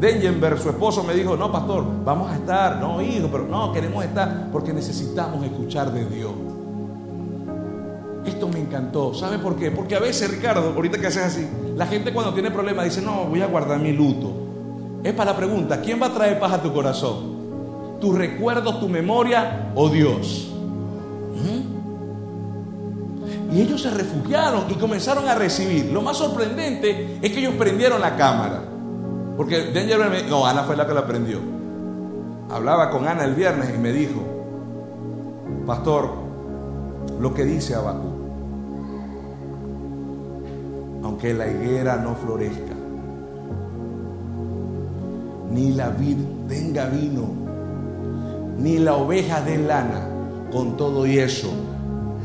Dengenberg, 0.00 0.58
su 0.58 0.70
esposo, 0.70 1.04
me 1.04 1.14
dijo, 1.14 1.36
no, 1.36 1.52
pastor, 1.52 1.84
vamos 2.04 2.32
a 2.32 2.34
estar. 2.34 2.80
No, 2.80 3.00
hijo, 3.00 3.28
pero 3.30 3.44
no, 3.44 3.72
queremos 3.72 4.04
estar 4.04 4.48
porque 4.50 4.72
necesitamos 4.72 5.44
escuchar 5.44 5.92
de 5.92 6.04
Dios. 6.06 6.32
Esto 8.26 8.48
me 8.48 8.58
encantó. 8.60 9.14
¿Sabe 9.14 9.38
por 9.38 9.56
qué? 9.56 9.70
Porque 9.70 9.96
a 9.96 10.00
veces, 10.00 10.30
Ricardo, 10.30 10.72
ahorita 10.74 10.98
que 10.98 11.06
haces 11.08 11.22
así, 11.22 11.46
la 11.76 11.86
gente 11.86 12.12
cuando 12.12 12.32
tiene 12.32 12.50
problemas 12.50 12.84
dice, 12.84 13.02
no, 13.02 13.24
voy 13.26 13.42
a 13.42 13.46
guardar 13.46 13.78
mi 13.78 13.92
luto. 13.92 14.32
Es 15.02 15.12
para 15.12 15.32
la 15.32 15.36
pregunta, 15.36 15.80
¿quién 15.80 16.00
va 16.00 16.06
a 16.06 16.14
traer 16.14 16.38
paz 16.38 16.52
a 16.54 16.62
tu 16.62 16.72
corazón? 16.72 17.98
¿Tus 18.00 18.16
recuerdos, 18.16 18.80
tu 18.80 18.88
memoria 18.88 19.70
o 19.74 19.88
Dios? 19.88 20.50
Y 23.54 23.60
ellos 23.60 23.82
se 23.82 23.90
refugiaron 23.90 24.64
y 24.68 24.74
comenzaron 24.74 25.28
a 25.28 25.34
recibir. 25.36 25.92
Lo 25.92 26.02
más 26.02 26.16
sorprendente 26.16 27.18
es 27.22 27.30
que 27.30 27.38
ellos 27.38 27.54
prendieron 27.54 28.00
la 28.00 28.16
cámara. 28.16 28.62
Porque 29.36 29.70
Danger 29.72 30.28
no, 30.28 30.44
Ana 30.44 30.64
fue 30.64 30.76
la 30.76 30.86
que 30.86 30.94
la 30.94 31.06
prendió. 31.06 31.38
Hablaba 32.50 32.90
con 32.90 33.06
Ana 33.06 33.24
el 33.24 33.34
viernes 33.34 33.72
y 33.72 33.78
me 33.78 33.92
dijo, 33.92 34.22
pastor, 35.66 36.10
lo 37.20 37.32
que 37.32 37.44
dice 37.44 37.76
Abacú, 37.76 38.13
aunque 41.04 41.34
la 41.34 41.46
higuera 41.46 41.96
no 41.96 42.16
florezca, 42.16 42.74
ni 45.50 45.72
la 45.72 45.90
vid 45.90 46.16
tenga 46.48 46.86
vino, 46.86 47.28
ni 48.58 48.78
la 48.78 48.94
oveja 48.94 49.42
dé 49.42 49.58
lana, 49.58 50.08
con 50.50 50.76
todo 50.76 51.06
y 51.06 51.18
eso 51.18 51.52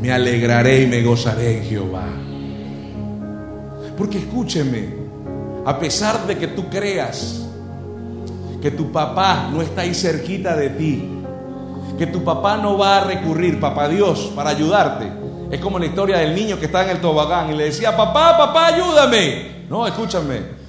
me 0.01 0.11
alegraré 0.11 0.83
y 0.83 0.87
me 0.87 1.03
gozaré 1.03 1.57
en 1.57 1.63
Jehová. 1.63 2.07
Porque 3.97 4.19
escúcheme, 4.19 4.93
a 5.65 5.77
pesar 5.77 6.25
de 6.25 6.37
que 6.37 6.47
tú 6.47 6.69
creas 6.69 7.45
que 8.61 8.71
tu 8.71 8.91
papá 8.91 9.49
no 9.51 9.61
está 9.61 9.81
ahí 9.81 9.93
cerquita 9.93 10.55
de 10.55 10.69
ti, 10.69 11.09
que 11.97 12.07
tu 12.07 12.23
papá 12.23 12.55
no 12.55 12.77
va 12.77 12.97
a 12.97 13.03
recurrir, 13.03 13.59
papá 13.59 13.89
Dios, 13.89 14.31
para 14.33 14.51
ayudarte. 14.51 15.28
Es 15.51 15.59
como 15.59 15.79
la 15.79 15.87
historia 15.87 16.17
del 16.17 16.35
niño 16.35 16.59
que 16.59 16.65
está 16.65 16.83
en 16.83 16.91
el 16.91 17.01
tobogán 17.01 17.51
y 17.51 17.57
le 17.57 17.65
decía, 17.65 17.95
papá, 17.97 18.37
papá, 18.37 18.67
ayúdame. 18.67 19.65
No, 19.69 19.87
escúchame. 19.87 20.59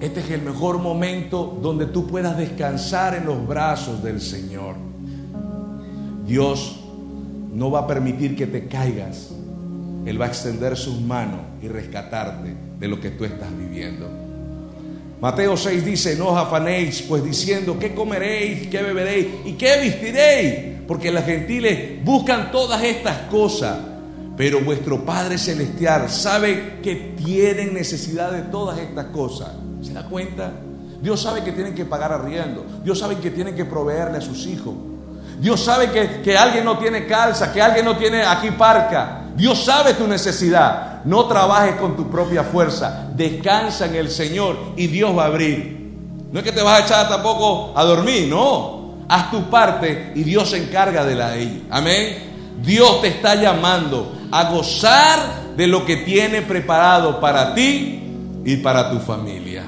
Este 0.00 0.20
es 0.20 0.30
el 0.30 0.42
mejor 0.42 0.78
momento 0.78 1.58
donde 1.62 1.86
tú 1.86 2.06
puedas 2.06 2.36
descansar 2.36 3.14
en 3.14 3.24
los 3.24 3.46
brazos 3.46 4.02
del 4.02 4.20
Señor. 4.20 4.76
Dios 6.26 6.80
no 7.52 7.70
va 7.70 7.80
a 7.80 7.86
permitir 7.86 8.36
que 8.36 8.46
te 8.46 8.68
caigas. 8.68 9.30
Él 10.04 10.20
va 10.20 10.26
a 10.26 10.28
extender 10.28 10.76
sus 10.76 11.00
manos 11.00 11.40
y 11.62 11.68
rescatarte 11.68 12.54
de 12.78 12.88
lo 12.88 13.00
que 13.00 13.10
tú 13.10 13.24
estás 13.24 13.48
viviendo. 13.56 14.25
Mateo 15.20 15.56
6 15.56 15.84
dice, 15.84 16.16
no 16.16 16.28
os 16.28 16.38
afanéis, 16.38 17.02
pues 17.02 17.24
diciendo, 17.24 17.78
¿qué 17.78 17.94
comeréis? 17.94 18.68
¿Qué 18.68 18.82
beberéis? 18.82 19.26
¿Y 19.46 19.52
qué 19.54 19.78
vestiréis? 19.78 20.82
Porque 20.86 21.10
las 21.10 21.24
gentiles 21.24 22.04
buscan 22.04 22.50
todas 22.52 22.82
estas 22.82 23.22
cosas, 23.30 23.78
pero 24.36 24.60
vuestro 24.60 25.04
Padre 25.06 25.38
Celestial 25.38 26.10
sabe 26.10 26.80
que 26.82 27.14
tienen 27.16 27.72
necesidad 27.72 28.30
de 28.30 28.42
todas 28.42 28.78
estas 28.78 29.06
cosas. 29.06 29.52
¿Se 29.82 29.94
da 29.94 30.04
cuenta? 30.06 30.52
Dios 31.00 31.22
sabe 31.22 31.42
que 31.42 31.52
tienen 31.52 31.74
que 31.74 31.86
pagar 31.86 32.12
arriendo. 32.12 32.66
Dios 32.84 32.98
sabe 32.98 33.16
que 33.16 33.30
tienen 33.30 33.54
que 33.54 33.64
proveerle 33.64 34.18
a 34.18 34.20
sus 34.20 34.46
hijos. 34.46 34.74
Dios 35.40 35.64
sabe 35.64 35.90
que, 35.90 36.20
que 36.22 36.36
alguien 36.36 36.64
no 36.64 36.78
tiene 36.78 37.06
calza, 37.06 37.52
que 37.52 37.62
alguien 37.62 37.86
no 37.86 37.96
tiene 37.96 38.22
aquí 38.22 38.50
parca. 38.50 39.22
Dios 39.36 39.64
sabe 39.64 39.94
tu 39.94 40.06
necesidad. 40.06 41.04
No 41.04 41.26
trabajes 41.26 41.76
con 41.76 41.94
tu 41.94 42.10
propia 42.10 42.42
fuerza. 42.42 43.08
Descansa 43.14 43.86
en 43.86 43.94
el 43.94 44.10
Señor 44.10 44.56
y 44.76 44.86
Dios 44.86 45.16
va 45.16 45.24
a 45.24 45.26
abrir. 45.26 45.76
No 46.32 46.40
es 46.40 46.44
que 46.44 46.52
te 46.52 46.62
vas 46.62 46.80
a 46.80 46.84
echar 46.84 47.08
tampoco 47.08 47.72
a 47.78 47.84
dormir, 47.84 48.28
no. 48.28 49.04
Haz 49.08 49.30
tu 49.30 49.48
parte 49.48 50.12
y 50.14 50.24
Dios 50.24 50.50
se 50.50 50.56
encarga 50.56 51.04
de 51.04 51.14
la 51.14 51.36
ella. 51.36 51.60
Amén. 51.70 52.16
Dios 52.62 53.00
te 53.02 53.08
está 53.08 53.34
llamando 53.34 54.12
a 54.32 54.50
gozar 54.50 55.18
de 55.56 55.66
lo 55.66 55.84
que 55.84 55.98
tiene 55.98 56.42
preparado 56.42 57.20
para 57.20 57.54
ti 57.54 58.02
y 58.44 58.56
para 58.56 58.90
tu 58.90 58.98
familia. 58.98 59.64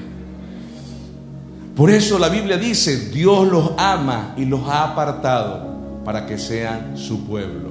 Por 1.77 1.91
eso 1.91 2.19
la 2.19 2.29
Biblia 2.29 2.57
dice, 2.57 3.11
Dios 3.11 3.47
los 3.47 3.73
ama 3.77 4.35
y 4.37 4.45
los 4.45 4.69
ha 4.69 4.83
apartado 4.83 6.03
para 6.05 6.27
que 6.27 6.37
sean 6.37 6.99
su 6.99 7.25
pueblo. 7.25 7.71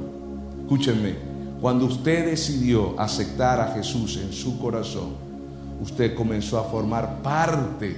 Escúchenme, 0.62 1.27
cuando 1.62 1.86
usted 1.86 2.26
decidió 2.26 3.00
aceptar 3.00 3.60
a 3.60 3.74
Jesús 3.74 4.17
en 4.17 4.32
su 4.32 4.60
corazón, 4.60 5.15
usted 5.82 6.13
comenzó 6.13 6.60
a 6.60 6.65
formar 6.65 7.22
parte 7.24 7.96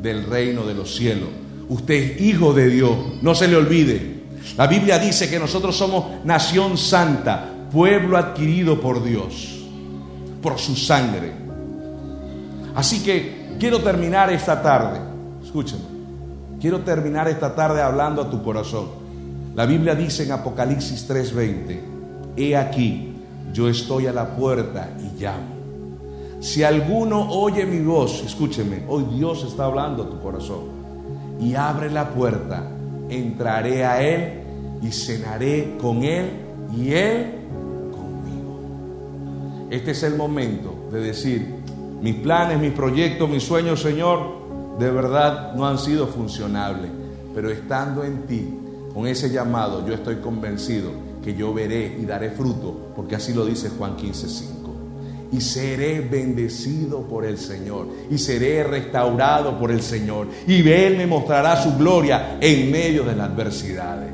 del 0.00 0.24
reino 0.24 0.64
de 0.64 0.74
los 0.74 0.94
cielos. 0.94 1.28
Usted 1.68 1.94
es 1.94 2.20
hijo 2.20 2.52
de 2.52 2.68
Dios, 2.68 2.96
no 3.20 3.34
se 3.34 3.48
le 3.48 3.56
olvide. 3.56 4.22
La 4.56 4.66
Biblia 4.66 4.98
dice 4.98 5.30
que 5.30 5.38
nosotros 5.38 5.76
somos 5.76 6.24
nación 6.24 6.76
santa, 6.78 7.48
pueblo 7.70 8.16
adquirido 8.16 8.80
por 8.80 9.04
Dios, 9.04 9.62
por 10.42 10.58
su 10.58 10.74
sangre. 10.74 11.32
Así 12.74 13.02
que 13.02 13.56
quiero 13.60 13.80
terminar 13.82 14.32
esta 14.32 14.60
tarde, 14.62 15.00
escúchame, 15.44 15.82
quiero 16.60 16.80
terminar 16.80 17.28
esta 17.28 17.54
tarde 17.54 17.82
hablando 17.82 18.22
a 18.22 18.30
tu 18.30 18.42
corazón. 18.42 18.86
La 19.54 19.66
Biblia 19.66 19.94
dice 19.94 20.24
en 20.24 20.32
Apocalipsis 20.32 21.06
3:20, 21.06 21.91
he 22.36 22.56
aquí, 22.56 23.14
yo 23.52 23.68
estoy 23.68 24.06
a 24.06 24.12
la 24.12 24.36
puerta 24.36 24.88
y 24.98 25.22
llamo. 25.22 25.52
Si 26.40 26.64
alguno 26.64 27.30
oye 27.30 27.64
mi 27.66 27.80
voz, 27.80 28.22
escúcheme, 28.24 28.82
hoy 28.88 29.04
Dios 29.14 29.44
está 29.44 29.66
hablando 29.66 30.02
a 30.02 30.10
tu 30.10 30.20
corazón 30.20 30.64
y 31.40 31.54
abre 31.54 31.90
la 31.90 32.10
puerta, 32.10 32.68
entraré 33.08 33.84
a 33.84 34.02
Él 34.02 34.40
y 34.82 34.90
cenaré 34.90 35.76
con 35.80 36.02
Él 36.02 36.30
y 36.76 36.92
Él 36.92 37.26
conmigo. 37.92 39.68
Este 39.70 39.92
es 39.92 40.02
el 40.02 40.16
momento 40.16 40.74
de 40.90 41.00
decir, 41.00 41.54
mis 42.00 42.16
planes, 42.16 42.58
mis 42.58 42.72
proyectos, 42.72 43.28
mis 43.28 43.44
sueños, 43.44 43.80
Señor, 43.80 44.42
de 44.78 44.90
verdad 44.90 45.54
no 45.54 45.66
han 45.66 45.78
sido 45.78 46.08
funcionables, 46.08 46.90
pero 47.34 47.50
estando 47.50 48.02
en 48.02 48.26
ti, 48.26 48.58
con 48.92 49.06
ese 49.06 49.30
llamado, 49.30 49.86
yo 49.86 49.94
estoy 49.94 50.16
convencido 50.16 51.11
que 51.22 51.34
yo 51.34 51.54
veré 51.54 51.96
y 52.00 52.04
daré 52.04 52.30
fruto, 52.30 52.92
porque 52.94 53.16
así 53.16 53.32
lo 53.32 53.44
dice 53.44 53.70
Juan 53.70 53.96
15:5. 53.96 54.70
Y 55.32 55.40
seré 55.40 56.00
bendecido 56.00 57.02
por 57.02 57.24
el 57.24 57.38
Señor, 57.38 57.86
y 58.10 58.18
seré 58.18 58.64
restaurado 58.64 59.58
por 59.58 59.70
el 59.70 59.80
Señor, 59.80 60.26
y 60.46 60.68
Él 60.68 60.98
me 60.98 61.06
mostrará 61.06 61.62
su 61.62 61.76
gloria 61.78 62.36
en 62.40 62.70
medio 62.70 63.02
de 63.04 63.16
las 63.16 63.30
adversidades. 63.30 64.10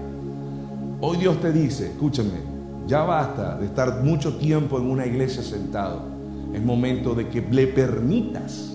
Hoy 1.00 1.16
Dios 1.16 1.40
te 1.40 1.52
dice, 1.52 1.86
escúchame, 1.86 2.40
ya 2.86 3.02
basta 3.02 3.56
de 3.56 3.66
estar 3.66 4.02
mucho 4.02 4.36
tiempo 4.36 4.78
en 4.78 4.86
una 4.86 5.06
iglesia 5.06 5.42
sentado. 5.42 6.02
Es 6.54 6.62
momento 6.62 7.14
de 7.14 7.28
que 7.28 7.40
le 7.40 7.66
permitas 7.66 8.72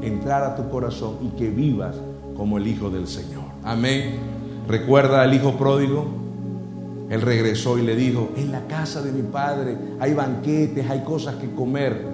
entrar 0.00 0.42
a 0.44 0.56
tu 0.56 0.68
corazón 0.70 1.18
y 1.22 1.36
que 1.36 1.50
vivas 1.50 1.96
como 2.36 2.58
el 2.58 2.66
Hijo 2.66 2.90
del 2.90 3.06
Señor. 3.06 3.44
Amén. 3.62 4.16
Recuerda 4.68 5.22
al 5.22 5.34
Hijo 5.34 5.56
pródigo. 5.58 6.21
Él 7.12 7.20
regresó 7.20 7.76
y 7.76 7.82
le 7.82 7.94
dijo, 7.94 8.30
en 8.36 8.50
la 8.50 8.66
casa 8.66 9.02
de 9.02 9.12
mi 9.12 9.20
Padre 9.20 9.76
hay 10.00 10.14
banquetes, 10.14 10.88
hay 10.88 11.00
cosas 11.00 11.34
que 11.34 11.50
comer. 11.50 12.06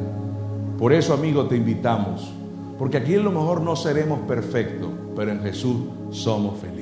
Por 0.77 0.93
eso, 0.93 1.15
amigo, 1.15 1.47
te 1.47 1.55
invitamos. 1.55 2.33
Porque 2.77 2.97
aquí 2.97 3.15
a 3.15 3.21
lo 3.21 3.31
mejor 3.31 3.61
no 3.61 3.77
seremos 3.77 4.19
perfectos, 4.27 4.91
pero 5.15 5.31
en 5.31 5.41
Jesús 5.41 5.77
somos 6.11 6.59
felices. 6.59 6.78